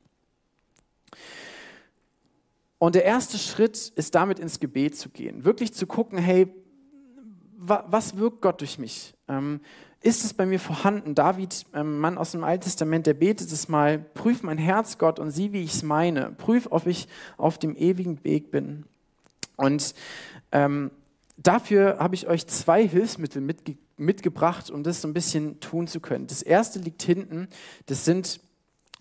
Und 2.80 2.96
der 2.96 3.04
erste 3.04 3.38
Schritt 3.38 3.90
ist 3.96 4.16
damit 4.16 4.40
ins 4.40 4.60
Gebet 4.60 4.98
zu 4.98 5.10
gehen, 5.10 5.44
wirklich 5.44 5.74
zu 5.74 5.86
gucken, 5.86 6.18
hey, 6.18 6.48
was 7.58 8.18
wirkt 8.18 8.42
Gott 8.42 8.62
durch 8.62 8.80
mich? 8.80 9.14
Ähm, 9.28 9.60
ist 10.02 10.24
es 10.24 10.34
bei 10.34 10.46
mir 10.46 10.60
vorhanden? 10.60 11.14
David, 11.14 11.66
ähm, 11.74 12.00
Mann 12.00 12.18
aus 12.18 12.32
dem 12.32 12.44
Alten 12.44 12.64
Testament, 12.64 13.06
der 13.06 13.14
betet 13.14 13.52
es 13.52 13.68
mal, 13.68 14.00
prüf 14.00 14.44
mein 14.44 14.58
Herz, 14.58 14.98
Gott, 14.98 15.20
und 15.20 15.32
sieh, 15.32 15.52
wie 15.52 15.64
ich 15.64 15.74
es 15.74 15.84
meine. 15.84 16.32
Prüf, 16.32 16.68
ob 16.70 16.88
ich 16.88 17.08
auf 17.38 17.58
dem 17.58 17.76
ewigen 17.76 18.24
Weg 18.24 18.52
bin. 18.52 18.86
Und 19.58 19.94
ähm, 20.52 20.92
dafür 21.38 21.98
habe 22.00 22.16
ich 22.16 22.28
euch 22.28 22.48
zwei 22.48 22.88
Hilfsmittel 22.88 23.42
mitge 23.42 23.78
mitgebracht, 23.98 24.72
um 24.72 24.82
das 24.82 25.02
so 25.02 25.10
ein 25.10 25.14
bisschen 25.14 25.60
tun 25.60 25.86
zu 25.86 26.00
können. 26.00 26.26
Das 26.26 26.42
erste 26.42 26.80
liegt 26.80 27.04
hinten, 27.04 27.50
das 27.88 28.06
sind 28.06 28.40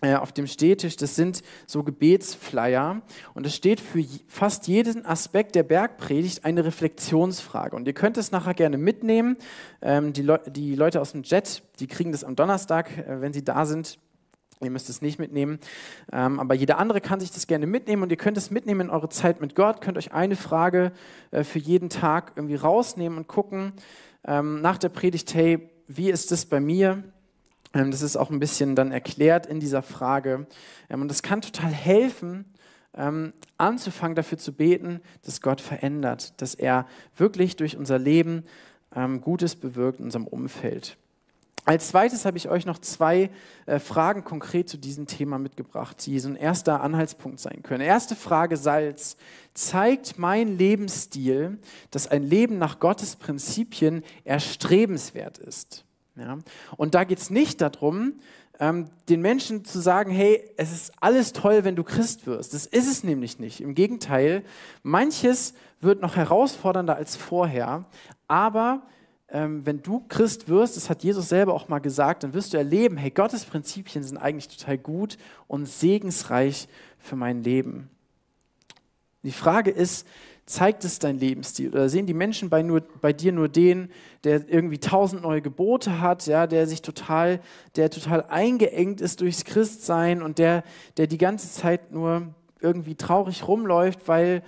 auf 0.01 0.31
dem 0.31 0.47
Stehtisch, 0.47 0.95
das 0.95 1.15
sind 1.15 1.43
so 1.67 1.83
Gebetsflyer 1.83 3.01
und 3.33 3.45
es 3.45 3.53
steht 3.53 3.81
für 3.81 4.03
fast 4.27 4.67
jeden 4.67 5.05
Aspekt 5.05 5.55
der 5.55 5.63
Bergpredigt 5.63 6.45
eine 6.45 6.63
Reflexionsfrage. 6.63 7.75
Und 7.75 7.85
ihr 7.85 7.93
könnt 7.93 8.17
es 8.17 8.31
nachher 8.31 8.53
gerne 8.53 8.77
mitnehmen. 8.77 9.35
Ähm, 9.81 10.13
die, 10.13 10.21
Le 10.21 10.39
die 10.47 10.75
Leute 10.75 11.01
aus 11.01 11.11
dem 11.11 11.23
Jet, 11.23 11.63
die 11.79 11.87
kriegen 11.87 12.13
das 12.13 12.23
am 12.23 12.37
Donnerstag, 12.37 12.97
äh, 12.97 13.19
wenn 13.19 13.33
sie 13.33 13.43
da 13.43 13.65
sind. 13.65 13.99
Ihr 14.61 14.71
müsst 14.71 14.89
es 14.89 15.01
nicht 15.01 15.19
mitnehmen, 15.19 15.59
ähm, 16.11 16.37
aber 16.37 16.53
jeder 16.53 16.79
andere 16.79 16.99
kann 16.99 17.21
sich 17.21 17.31
das 17.31 17.47
gerne 17.47 17.65
mitnehmen 17.65 18.03
und 18.03 18.11
ihr 18.11 18.17
könnt 18.17 18.37
es 18.37 18.51
mitnehmen 18.51 18.81
in 18.81 18.89
eure 18.89 19.07
Zeit 19.07 19.39
mit 19.39 19.55
Gott, 19.55 19.79
könnt 19.79 19.97
euch 19.97 20.11
eine 20.11 20.35
Frage 20.35 20.91
äh, 21.31 21.45
für 21.45 21.59
jeden 21.59 21.89
Tag 21.89 22.33
irgendwie 22.35 22.55
rausnehmen 22.55 23.17
und 23.17 23.27
gucken 23.27 23.71
ähm, 24.27 24.61
nach 24.61 24.77
der 24.77 24.89
Predigt, 24.89 25.33
hey, 25.33 25.69
wie 25.87 26.09
ist 26.09 26.31
das 26.31 26.45
bei 26.45 26.59
mir? 26.59 27.03
Ähm, 27.73 27.91
das 27.91 28.01
ist 28.01 28.17
auch 28.17 28.29
ein 28.29 28.39
bisschen 28.39 28.75
dann 28.75 28.91
erklärt 28.91 29.45
in 29.45 29.59
dieser 29.59 29.81
Frage. 29.81 30.47
Ähm, 30.89 31.01
und 31.01 31.07
das 31.09 31.23
kann 31.23 31.41
total 31.41 31.71
helfen, 31.71 32.45
ähm, 32.95 33.33
anzufangen 33.57 34.15
dafür 34.15 34.37
zu 34.37 34.53
beten, 34.53 35.01
dass 35.23 35.41
Gott 35.41 35.61
verändert, 35.61 36.41
dass 36.41 36.55
er 36.55 36.87
wirklich 37.15 37.55
durch 37.55 37.77
unser 37.77 37.99
Leben 37.99 38.43
Gutes 39.21 39.55
bewirkt 39.55 39.99
in 39.99 40.05
unserem 40.05 40.25
Umfeld. 40.25 40.97
Als 41.69 41.89
zweites 41.89 42.25
habe 42.25 42.37
ich 42.37 42.49
euch 42.49 42.65
noch 42.65 42.79
zwei 42.79 43.29
äh, 43.67 43.77
Fragen 43.77 44.23
konkret 44.23 44.67
zu 44.67 44.77
diesem 44.77 45.05
Thema 45.05 45.37
mitgebracht, 45.37 46.03
die 46.03 46.19
so 46.19 46.27
ein 46.29 46.35
erster 46.35 46.81
Anhaltspunkt 46.81 47.39
sein 47.39 47.61
können. 47.61 47.81
Erste 47.81 48.15
Frage, 48.15 48.57
Salz. 48.57 49.17
Zeigt 49.53 50.17
mein 50.17 50.57
Lebensstil, 50.57 51.59
dass 51.91 52.07
ein 52.07 52.23
Leben 52.23 52.57
nach 52.57 52.79
Gottes 52.79 53.15
Prinzipien 53.15 54.03
erstrebenswert 54.23 55.37
ist? 55.37 55.85
Ja? 56.19 56.37
Und 56.77 56.95
da 56.95 57.03
geht 57.03 57.19
es 57.19 57.29
nicht 57.29 57.61
darum, 57.61 58.13
ähm, 58.59 58.89
den 59.07 59.21
Menschen 59.21 59.63
zu 59.65 59.79
sagen, 59.79 60.11
hey, 60.11 60.43
es 60.57 60.71
ist 60.71 60.91
alles 60.99 61.33
toll, 61.33 61.63
wenn 61.63 61.75
du 61.75 61.83
Christ 61.83 62.27
wirst. 62.27 62.53
Das 62.53 62.65
ist 62.65 62.87
es 62.87 63.03
nämlich 63.03 63.39
nicht. 63.39 63.61
Im 63.61 63.73
Gegenteil, 63.73 64.43
manches 64.83 65.53
wird 65.79 66.01
noch 66.01 66.15
herausfordernder 66.15 66.95
als 66.95 67.15
vorher, 67.15 67.85
aber 68.27 68.83
ähm, 69.31 69.65
wenn 69.65 69.81
du 69.81 70.03
Christ 70.09 70.49
wirst, 70.49 70.75
das 70.75 70.89
hat 70.89 71.03
Jesus 71.03 71.29
selber 71.29 71.53
auch 71.53 71.69
mal 71.69 71.79
gesagt, 71.79 72.23
dann 72.23 72.33
wirst 72.33 72.53
du 72.53 72.57
erleben, 72.57 72.97
hey, 72.97 73.11
Gottes 73.11 73.45
Prinzipien 73.45 74.03
sind 74.03 74.17
eigentlich 74.17 74.47
total 74.47 74.77
gut 74.77 75.17
und 75.47 75.67
segensreich 75.67 76.67
für 76.97 77.15
mein 77.15 77.43
Leben. 77.43 77.89
Die 79.23 79.31
Frage 79.31 79.71
ist, 79.71 80.07
zeigt 80.49 80.83
es 80.83 80.97
dein 80.97 81.19
Lebensstil? 81.19 81.69
Oder 81.69 81.89
sehen 81.89 82.07
die 82.07 82.13
Menschen 82.15 82.49
bei, 82.49 82.63
nur, 82.63 82.81
bei 82.81 83.13
dir 83.13 83.31
nur 83.31 83.49
den, 83.49 83.91
der 84.23 84.49
irgendwie 84.49 84.79
tausend 84.79 85.21
neue 85.21 85.41
Gebote 85.41 86.01
hat, 86.01 86.25
ja, 86.25 86.47
der 86.47 86.65
sich 86.65 86.81
total, 86.81 87.39
der 87.75 87.91
total 87.91 88.23
eingeengt 88.23 88.99
ist 88.99 89.21
durchs 89.21 89.45
Christsein 89.45 90.23
und 90.23 90.39
der, 90.39 90.63
der 90.97 91.05
die 91.05 91.19
ganze 91.19 91.51
Zeit 91.51 91.91
nur 91.91 92.33
irgendwie 92.59 92.95
traurig 92.95 93.47
rumläuft, 93.47 94.07
weil, 94.07 94.43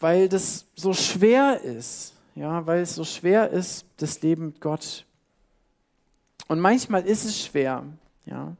weil 0.00 0.30
das 0.30 0.66
so 0.74 0.94
schwer 0.94 1.60
ist, 1.60 2.14
ja, 2.34 2.66
weil 2.66 2.80
es 2.80 2.94
so 2.94 3.04
schwer 3.04 3.50
ist, 3.50 3.84
das 3.98 4.22
Leben 4.22 4.46
mit 4.46 4.60
Gott. 4.62 5.04
Und 6.48 6.60
manchmal 6.60 7.02
ist 7.02 7.26
es 7.26 7.44
schwer, 7.44 7.84
ja, 8.24 8.56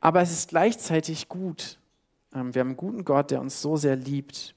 aber 0.00 0.22
es 0.22 0.32
ist 0.32 0.48
gleichzeitig 0.48 1.28
gut. 1.28 1.78
Ähm, 2.34 2.54
wir 2.54 2.60
haben 2.60 2.68
einen 2.68 2.76
guten 2.78 3.04
Gott, 3.04 3.30
der 3.30 3.42
uns 3.42 3.60
so 3.60 3.76
sehr 3.76 3.96
liebt. 3.96 4.54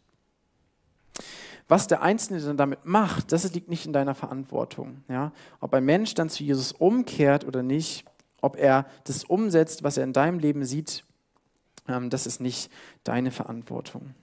Was 1.70 1.86
der 1.86 2.02
Einzelne 2.02 2.42
dann 2.42 2.58
damit 2.58 2.86
macht, 2.86 3.32
das 3.32 3.54
liegt 3.54 3.70
nicht 3.70 3.86
in 3.86 3.94
deiner 3.94 4.16
Verantwortung. 4.16 5.04
Ja? 5.08 5.32
Ob 5.62 5.74
ein 5.74 5.86
Mensch 5.86 6.16
dann 6.16 6.30
zu 6.30 6.44
Jesus 6.44 6.72
umkehrt 6.72 7.46
oder 7.46 7.62
nicht, 7.64 8.06
ob 8.42 8.58
er 8.58 8.88
das 9.04 9.24
umsetzt, 9.24 9.84
was 9.84 9.96
er 9.96 10.04
in 10.04 10.12
deinem 10.12 10.40
Leben 10.40 10.66
sieht, 10.66 11.06
ähm, 11.88 12.10
das 12.10 12.26
ist 12.26 12.42
nicht 12.42 12.72
deine 13.04 13.30
Verantwortung. 13.30 14.16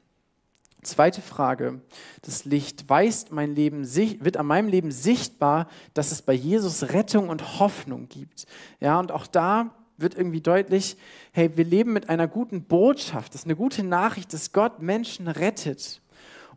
Zweite 0.82 1.22
Frage, 1.22 1.80
das 2.22 2.44
Licht 2.44 2.88
weist 2.88 3.30
mein 3.30 3.54
Leben, 3.54 3.84
wird 3.84 4.36
an 4.36 4.46
meinem 4.46 4.68
Leben 4.68 4.90
sichtbar, 4.90 5.68
dass 5.94 6.10
es 6.10 6.22
bei 6.22 6.32
Jesus 6.32 6.90
Rettung 6.92 7.28
und 7.28 7.60
Hoffnung 7.60 8.08
gibt. 8.08 8.46
Ja, 8.80 8.98
und 8.98 9.12
auch 9.12 9.26
da 9.26 9.74
wird 9.98 10.16
irgendwie 10.16 10.40
deutlich, 10.40 10.96
hey, 11.32 11.56
wir 11.56 11.64
leben 11.64 11.92
mit 11.92 12.08
einer 12.08 12.26
guten 12.26 12.64
Botschaft. 12.64 13.34
Das 13.34 13.42
ist 13.42 13.46
eine 13.46 13.56
gute 13.56 13.84
Nachricht, 13.84 14.32
dass 14.32 14.52
Gott 14.52 14.80
Menschen 14.80 15.28
rettet. 15.28 16.02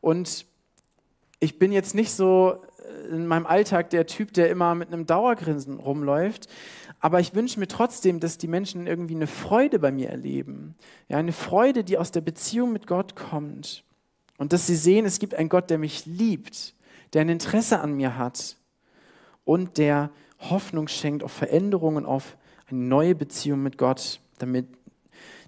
Und 0.02 0.45
ich 1.39 1.60
bin 1.60 1.71
jetzt 1.71 1.95
nicht 1.95 2.12
so 2.12 2.62
äh, 2.84 3.15
in 3.15 3.28
meinem 3.28 3.45
Alltag 3.45 3.89
der 3.89 4.06
Typ, 4.06 4.34
der 4.34 4.49
immer 4.49 4.75
mit 4.75 4.89
einem 4.89 5.06
Dauergrinsen 5.06 5.80
rumläuft. 5.80 6.47
Aber 6.99 7.19
ich 7.19 7.34
wünsche 7.34 7.60
mir 7.60 7.67
trotzdem, 7.67 8.19
dass 8.19 8.38
die 8.38 8.47
Menschen 8.47 8.86
irgendwie 8.86 9.15
eine 9.15 9.28
Freude 9.28 9.80
bei 9.80 9.91
mir 9.91 10.10
erleben. 10.10 10.75
Ja, 11.08 11.17
eine 11.17 11.32
Freude, 11.32 11.84
die 11.84 11.97
aus 11.97 12.12
der 12.12 12.21
Beziehung 12.21 12.73
mit 12.73 12.88
Gott 12.88 13.15
kommt. 13.15 13.84
Und 14.38 14.54
dass 14.54 14.67
sie 14.67 14.75
sehen, 14.75 15.06
es 15.06 15.19
gibt 15.19 15.34
einen 15.34 15.49
Gott, 15.49 15.69
der 15.69 15.78
mich 15.78 16.06
liebt, 16.06 16.73
der 17.13 17.21
ein 17.21 17.30
Interesse 17.30 17.80
an 17.80 17.93
mir 17.93 18.17
hat 18.17 18.58
und 19.45 19.78
der 19.78 20.12
Hoffnung 20.39 20.88
schenkt 20.88 21.23
auf 21.23 21.32
Veränderungen, 21.32 22.06
auf 22.06 22.38
eine 22.69 22.80
neue 22.82 23.15
Beziehung 23.15 23.63
mit 23.63 23.78
Gott, 23.78 24.21
damit 24.38 24.67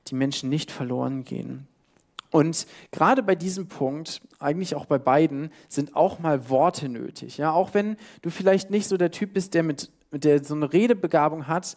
die 0.08 0.16
Menschen 0.16 0.50
nicht 0.50 0.72
verloren 0.72 1.24
gehen. 1.24 1.68
Und 2.32 2.66
gerade 2.92 3.22
bei 3.24 3.36
diesem 3.36 3.68
Punkt, 3.68 4.22
eigentlich 4.40 4.76
auch 4.76 4.86
bei 4.86 4.98
beiden, 4.98 5.52
sind 5.68 5.96
auch 5.96 6.20
mal 6.20 6.50
Worte 6.50 6.90
nötig. 6.90 7.38
Ja, 7.38 7.52
auch 7.52 7.74
wenn 7.74 7.98
du 8.22 8.30
vielleicht 8.30 8.72
nicht 8.72 8.88
so 8.88 8.98
der 8.98 9.12
Typ 9.12 9.34
bist, 9.34 9.54
der 9.54 9.64
mit, 9.64 9.92
der 10.12 10.44
so 10.44 10.56
eine 10.56 10.72
Redebegabung 10.72 11.48
hat, 11.48 11.76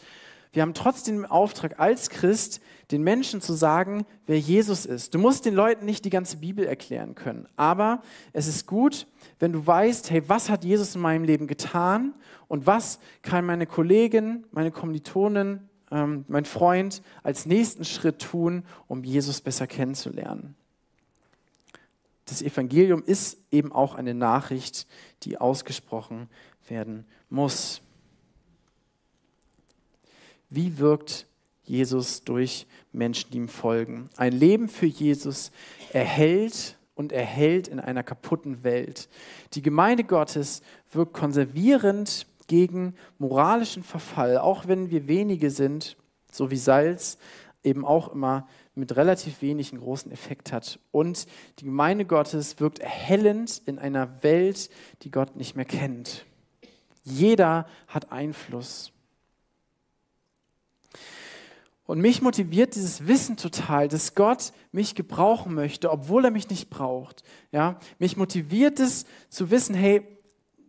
wir 0.54 0.62
haben 0.62 0.74
trotzdem 0.74 1.16
den 1.16 1.26
Auftrag 1.26 1.80
als 1.80 2.08
Christ, 2.08 2.60
den 2.92 3.02
Menschen 3.02 3.40
zu 3.40 3.54
sagen, 3.54 4.06
wer 4.26 4.38
Jesus 4.38 4.86
ist. 4.86 5.12
Du 5.12 5.18
musst 5.18 5.46
den 5.46 5.54
Leuten 5.54 5.84
nicht 5.84 6.04
die 6.04 6.10
ganze 6.10 6.36
Bibel 6.36 6.64
erklären 6.64 7.16
können, 7.16 7.48
aber 7.56 8.02
es 8.32 8.46
ist 8.46 8.68
gut, 8.68 9.08
wenn 9.40 9.52
du 9.52 9.66
weißt, 9.66 10.12
hey, 10.12 10.22
was 10.28 10.48
hat 10.50 10.64
Jesus 10.64 10.94
in 10.94 11.00
meinem 11.00 11.24
Leben 11.24 11.48
getan 11.48 12.14
und 12.46 12.68
was 12.68 13.00
kann 13.22 13.44
meine 13.44 13.66
Kollegin, 13.66 14.46
meine 14.52 14.70
Kommilitonin, 14.70 15.68
ähm, 15.90 16.24
mein 16.28 16.44
Freund 16.44 17.02
als 17.22 17.46
nächsten 17.46 17.84
Schritt 17.84 18.20
tun, 18.20 18.64
um 18.88 19.04
Jesus 19.04 19.40
besser 19.40 19.66
kennenzulernen. 19.66 20.54
Das 22.26 22.40
Evangelium 22.40 23.02
ist 23.04 23.38
eben 23.50 23.72
auch 23.72 23.94
eine 23.94 24.14
Nachricht, 24.14 24.86
die 25.22 25.38
ausgesprochen 25.38 26.28
werden 26.68 27.04
muss. 27.28 27.82
Wie 30.48 30.78
wirkt 30.78 31.26
Jesus 31.64 32.24
durch 32.24 32.66
Menschen, 32.92 33.30
die 33.30 33.38
ihm 33.38 33.48
folgen? 33.48 34.08
Ein 34.16 34.32
Leben 34.32 34.68
für 34.68 34.86
Jesus 34.86 35.50
erhält 35.92 36.76
und 36.94 37.12
erhält 37.12 37.68
in 37.68 37.80
einer 37.80 38.02
kaputten 38.02 38.62
Welt. 38.62 39.08
Die 39.54 39.62
Gemeinde 39.62 40.04
Gottes 40.04 40.62
wirkt 40.92 41.12
konservierend 41.12 42.26
gegen 42.46 42.94
moralischen 43.18 43.82
Verfall, 43.82 44.38
auch 44.38 44.66
wenn 44.68 44.90
wir 44.90 45.08
wenige 45.08 45.50
sind, 45.50 45.96
so 46.30 46.50
wie 46.50 46.56
Salz 46.56 47.18
eben 47.62 47.84
auch 47.84 48.12
immer 48.12 48.46
mit 48.74 48.96
relativ 48.96 49.40
wenig 49.40 49.72
einen 49.72 49.80
großen 49.80 50.12
Effekt 50.12 50.52
hat. 50.52 50.78
Und 50.90 51.26
die 51.58 51.64
Gemeinde 51.64 52.04
Gottes 52.04 52.60
wirkt 52.60 52.80
erhellend 52.80 53.62
in 53.66 53.78
einer 53.78 54.22
Welt, 54.22 54.68
die 55.02 55.10
Gott 55.10 55.36
nicht 55.36 55.56
mehr 55.56 55.64
kennt. 55.64 56.26
Jeder 57.04 57.66
hat 57.86 58.12
Einfluss. 58.12 58.92
Und 61.86 62.00
mich 62.00 62.22
motiviert 62.22 62.76
dieses 62.76 63.06
Wissen 63.06 63.36
total, 63.36 63.88
dass 63.88 64.14
Gott 64.14 64.52
mich 64.72 64.94
gebrauchen 64.94 65.54
möchte, 65.54 65.90
obwohl 65.90 66.24
er 66.24 66.30
mich 66.30 66.48
nicht 66.48 66.70
braucht. 66.70 67.22
Ja, 67.52 67.78
mich 67.98 68.16
motiviert 68.16 68.80
es 68.80 69.04
zu 69.28 69.50
wissen, 69.50 69.74
hey, 69.74 70.02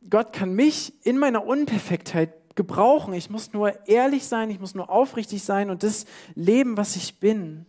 Gott 0.10 0.34
kann 0.34 0.54
mich 0.54 0.94
in 1.06 1.18
meiner 1.18 1.46
Unperfektheit 1.46 2.56
gebrauchen. 2.56 3.14
Ich 3.14 3.30
muss 3.30 3.54
nur 3.54 3.88
ehrlich 3.88 4.26
sein, 4.26 4.50
ich 4.50 4.60
muss 4.60 4.76
nur 4.76 4.90
aufrichtig 4.90 5.44
sein 5.44 5.70
und 5.70 5.84
das 5.84 6.06
leben, 6.36 6.78
was 6.78 6.96
ich 6.96 7.20
bin. 7.20 7.66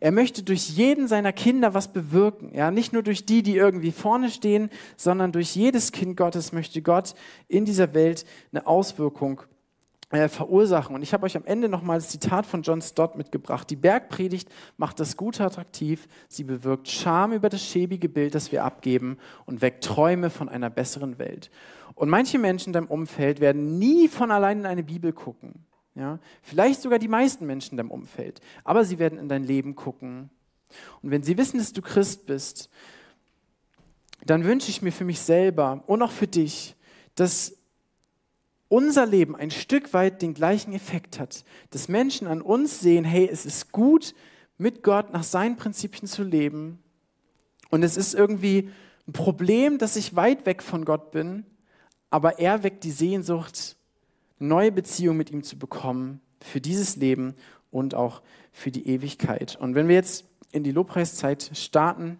Er 0.00 0.10
möchte 0.10 0.42
durch 0.42 0.70
jeden 0.70 1.06
seiner 1.06 1.32
Kinder 1.32 1.72
was 1.72 1.92
bewirken. 1.92 2.52
Ja, 2.52 2.70
nicht 2.70 2.92
nur 2.92 3.02
durch 3.02 3.26
die, 3.26 3.42
die 3.42 3.56
irgendwie 3.56 3.92
vorne 3.92 4.28
stehen, 4.28 4.70
sondern 4.96 5.30
durch 5.30 5.54
jedes 5.54 5.92
Kind 5.92 6.16
Gottes 6.16 6.52
möchte 6.52 6.82
Gott 6.82 7.14
in 7.46 7.64
dieser 7.64 7.94
Welt 7.94 8.26
eine 8.52 8.66
Auswirkung 8.66 9.42
äh, 10.14 10.28
verursachen. 10.28 10.94
Und 10.94 11.02
ich 11.02 11.12
habe 11.12 11.26
euch 11.26 11.36
am 11.36 11.44
Ende 11.44 11.68
nochmal 11.68 11.98
das 11.98 12.08
Zitat 12.08 12.46
von 12.46 12.62
John 12.62 12.80
Stott 12.80 13.16
mitgebracht. 13.16 13.68
Die 13.68 13.76
Bergpredigt 13.76 14.48
macht 14.76 15.00
das 15.00 15.16
Gute 15.16 15.44
attraktiv, 15.44 16.08
sie 16.28 16.44
bewirkt 16.44 16.88
Scham 16.88 17.32
über 17.32 17.48
das 17.48 17.62
schäbige 17.62 18.08
Bild, 18.08 18.34
das 18.34 18.52
wir 18.52 18.64
abgeben 18.64 19.18
und 19.44 19.60
weckt 19.60 19.84
Träume 19.84 20.30
von 20.30 20.48
einer 20.48 20.70
besseren 20.70 21.18
Welt. 21.18 21.50
Und 21.94 22.08
manche 22.08 22.38
Menschen 22.38 22.70
in 22.70 22.72
deinem 22.74 22.86
Umfeld 22.86 23.40
werden 23.40 23.78
nie 23.78 24.08
von 24.08 24.30
allein 24.30 24.60
in 24.60 24.66
eine 24.66 24.82
Bibel 24.82 25.12
gucken. 25.12 25.64
Ja? 25.94 26.18
Vielleicht 26.42 26.82
sogar 26.82 26.98
die 26.98 27.08
meisten 27.08 27.46
Menschen 27.46 27.72
in 27.72 27.76
deinem 27.76 27.90
Umfeld. 27.90 28.40
Aber 28.64 28.84
sie 28.84 28.98
werden 28.98 29.18
in 29.18 29.28
dein 29.28 29.44
Leben 29.44 29.74
gucken. 29.74 30.30
Und 31.02 31.10
wenn 31.10 31.22
sie 31.22 31.38
wissen, 31.38 31.58
dass 31.58 31.72
du 31.72 31.82
Christ 31.82 32.26
bist, 32.26 32.70
dann 34.24 34.44
wünsche 34.44 34.70
ich 34.70 34.82
mir 34.82 34.92
für 34.92 35.04
mich 35.04 35.20
selber 35.20 35.84
und 35.86 36.02
auch 36.02 36.10
für 36.10 36.26
dich, 36.26 36.76
dass 37.14 37.56
unser 38.68 39.06
Leben 39.06 39.36
ein 39.36 39.50
Stück 39.50 39.92
weit 39.92 40.22
den 40.22 40.34
gleichen 40.34 40.72
Effekt 40.72 41.18
hat. 41.18 41.44
Dass 41.70 41.88
Menschen 41.88 42.26
an 42.26 42.42
uns 42.42 42.80
sehen, 42.80 43.04
hey, 43.04 43.28
es 43.30 43.46
ist 43.46 43.72
gut, 43.72 44.14
mit 44.58 44.82
Gott 44.82 45.12
nach 45.12 45.24
seinen 45.24 45.56
Prinzipien 45.56 46.06
zu 46.06 46.22
leben. 46.22 46.78
Und 47.70 47.82
es 47.82 47.96
ist 47.96 48.14
irgendwie 48.14 48.70
ein 49.06 49.12
Problem, 49.12 49.78
dass 49.78 49.96
ich 49.96 50.16
weit 50.16 50.46
weg 50.46 50.62
von 50.62 50.84
Gott 50.84 51.10
bin, 51.10 51.44
aber 52.10 52.38
er 52.38 52.62
weckt 52.62 52.84
die 52.84 52.90
Sehnsucht, 52.90 53.76
eine 54.38 54.48
neue 54.48 54.72
Beziehung 54.72 55.16
mit 55.16 55.30
ihm 55.30 55.42
zu 55.42 55.58
bekommen 55.58 56.20
für 56.40 56.60
dieses 56.60 56.96
Leben 56.96 57.34
und 57.70 57.94
auch 57.94 58.22
für 58.52 58.70
die 58.70 58.86
Ewigkeit. 58.86 59.56
Und 59.56 59.74
wenn 59.74 59.88
wir 59.88 59.96
jetzt 59.96 60.24
in 60.52 60.62
die 60.62 60.70
Lobpreiszeit 60.70 61.50
starten, 61.54 62.18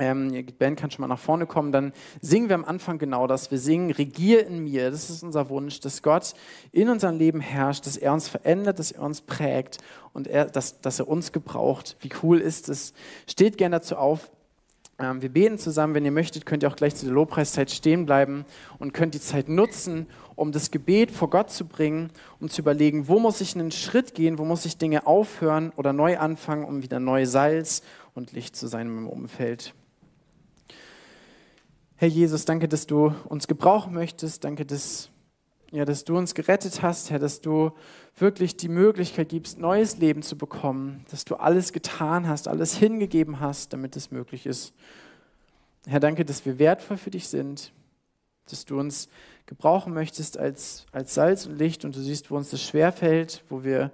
ähm, 0.00 0.32
die 0.32 0.42
Band 0.42 0.78
kann 0.80 0.90
schon 0.90 1.02
mal 1.02 1.08
nach 1.08 1.18
vorne 1.18 1.46
kommen, 1.46 1.72
dann 1.72 1.92
singen 2.20 2.48
wir 2.48 2.54
am 2.54 2.64
Anfang 2.64 2.98
genau 2.98 3.26
das. 3.26 3.50
Wir 3.50 3.58
singen, 3.58 3.90
regier 3.90 4.46
in 4.46 4.64
mir. 4.64 4.90
Das 4.90 5.10
ist 5.10 5.22
unser 5.22 5.48
Wunsch, 5.50 5.80
dass 5.80 6.02
Gott 6.02 6.34
in 6.72 6.88
unserem 6.88 7.18
Leben 7.18 7.40
herrscht, 7.40 7.86
dass 7.86 7.96
er 7.96 8.12
uns 8.12 8.26
verändert, 8.26 8.78
dass 8.78 8.92
er 8.92 9.02
uns 9.02 9.20
prägt 9.20 9.78
und 10.12 10.26
er, 10.26 10.46
dass, 10.46 10.80
dass 10.80 10.98
er 10.98 11.08
uns 11.08 11.32
gebraucht. 11.32 11.96
Wie 12.00 12.10
cool 12.22 12.38
ist 12.38 12.68
es? 12.68 12.94
Steht 13.26 13.58
gerne 13.58 13.76
dazu 13.76 13.96
auf. 13.96 14.30
Ähm, 14.98 15.22
wir 15.22 15.28
beten 15.28 15.58
zusammen. 15.58 15.94
Wenn 15.94 16.04
ihr 16.04 16.10
möchtet, 16.12 16.46
könnt 16.46 16.62
ihr 16.62 16.68
auch 16.68 16.76
gleich 16.76 16.94
zu 16.94 17.04
der 17.04 17.14
Lobpreiszeit 17.14 17.70
stehen 17.70 18.06
bleiben 18.06 18.44
und 18.78 18.94
könnt 18.94 19.14
die 19.14 19.20
Zeit 19.20 19.48
nutzen, 19.48 20.06
um 20.34 20.52
das 20.52 20.70
Gebet 20.70 21.10
vor 21.10 21.28
Gott 21.28 21.50
zu 21.50 21.66
bringen, 21.66 22.10
um 22.40 22.48
zu 22.48 22.62
überlegen, 22.62 23.08
wo 23.08 23.18
muss 23.18 23.40
ich 23.40 23.54
einen 23.54 23.70
Schritt 23.70 24.14
gehen, 24.14 24.38
wo 24.38 24.44
muss 24.44 24.64
ich 24.64 24.78
Dinge 24.78 25.06
aufhören 25.06 25.72
oder 25.76 25.92
neu 25.92 26.18
anfangen, 26.18 26.64
um 26.64 26.82
wieder 26.82 27.00
neu 27.00 27.26
Salz 27.26 27.82
und 28.14 28.32
Licht 28.32 28.56
zu 28.56 28.66
sein 28.66 28.86
im 28.86 29.06
Umfeld. 29.06 29.74
Herr 32.00 32.08
Jesus, 32.08 32.46
danke, 32.46 32.66
dass 32.66 32.86
du 32.86 33.14
uns 33.28 33.46
gebrauchen 33.46 33.92
möchtest. 33.92 34.44
Danke, 34.44 34.64
dass, 34.64 35.10
ja, 35.70 35.84
dass 35.84 36.04
du 36.04 36.16
uns 36.16 36.34
gerettet 36.34 36.80
hast, 36.80 37.10
Herr, 37.10 37.18
dass 37.18 37.42
du 37.42 37.72
wirklich 38.16 38.56
die 38.56 38.70
Möglichkeit 38.70 39.28
gibst, 39.28 39.58
neues 39.58 39.98
Leben 39.98 40.22
zu 40.22 40.38
bekommen, 40.38 41.04
dass 41.10 41.26
du 41.26 41.34
alles 41.34 41.74
getan 41.74 42.26
hast, 42.26 42.48
alles 42.48 42.74
hingegeben 42.74 43.38
hast, 43.38 43.74
damit 43.74 43.96
es 43.96 44.10
möglich 44.10 44.46
ist. 44.46 44.72
Herr, 45.86 46.00
danke, 46.00 46.24
dass 46.24 46.46
wir 46.46 46.58
wertvoll 46.58 46.96
für 46.96 47.10
dich 47.10 47.28
sind, 47.28 47.70
dass 48.48 48.64
du 48.64 48.80
uns 48.80 49.10
gebrauchen 49.44 49.92
möchtest 49.92 50.38
als, 50.38 50.86
als 50.92 51.12
Salz 51.12 51.44
und 51.44 51.58
Licht 51.58 51.84
und 51.84 51.94
du 51.94 52.00
siehst, 52.00 52.30
wo 52.30 52.38
uns 52.38 52.48
das 52.48 52.62
schwerfällt, 52.62 53.44
wo 53.50 53.62
wir 53.62 53.92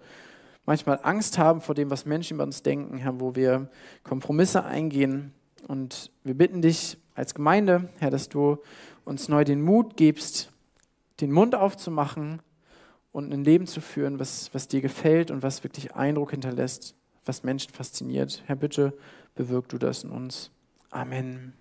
manchmal 0.64 1.00
Angst 1.02 1.38
haben 1.38 1.60
vor 1.60 1.74
dem, 1.74 1.90
was 1.90 2.06
Menschen 2.06 2.34
über 2.34 2.44
uns 2.44 2.62
denken, 2.62 2.98
Herr, 2.98 3.18
wo 3.18 3.34
wir 3.34 3.68
Kompromisse 4.04 4.64
eingehen. 4.64 5.34
Und 5.66 6.12
wir 6.22 6.34
bitten 6.34 6.62
dich 6.62 6.98
als 7.16 7.34
Gemeinde, 7.34 7.88
Herr, 7.98 8.10
dass 8.10 8.28
du 8.28 8.58
uns 9.04 9.28
neu 9.28 9.44
den 9.44 9.62
Mut 9.62 9.96
gibst, 9.96 10.52
den 11.20 11.32
Mund 11.32 11.54
aufzumachen 11.54 12.42
und 13.10 13.32
ein 13.32 13.42
Leben 13.42 13.66
zu 13.66 13.80
führen, 13.80 14.20
was, 14.20 14.52
was 14.52 14.68
dir 14.68 14.82
gefällt 14.82 15.30
und 15.30 15.42
was 15.42 15.64
wirklich 15.64 15.94
Eindruck 15.94 16.32
hinterlässt, 16.32 16.94
was 17.24 17.42
Menschen 17.42 17.72
fasziniert. 17.72 18.42
Herr, 18.46 18.56
bitte 18.56 18.92
bewirk 19.34 19.68
du 19.68 19.78
das 19.78 20.04
in 20.04 20.10
uns. 20.10 20.50
Amen. 20.90 21.54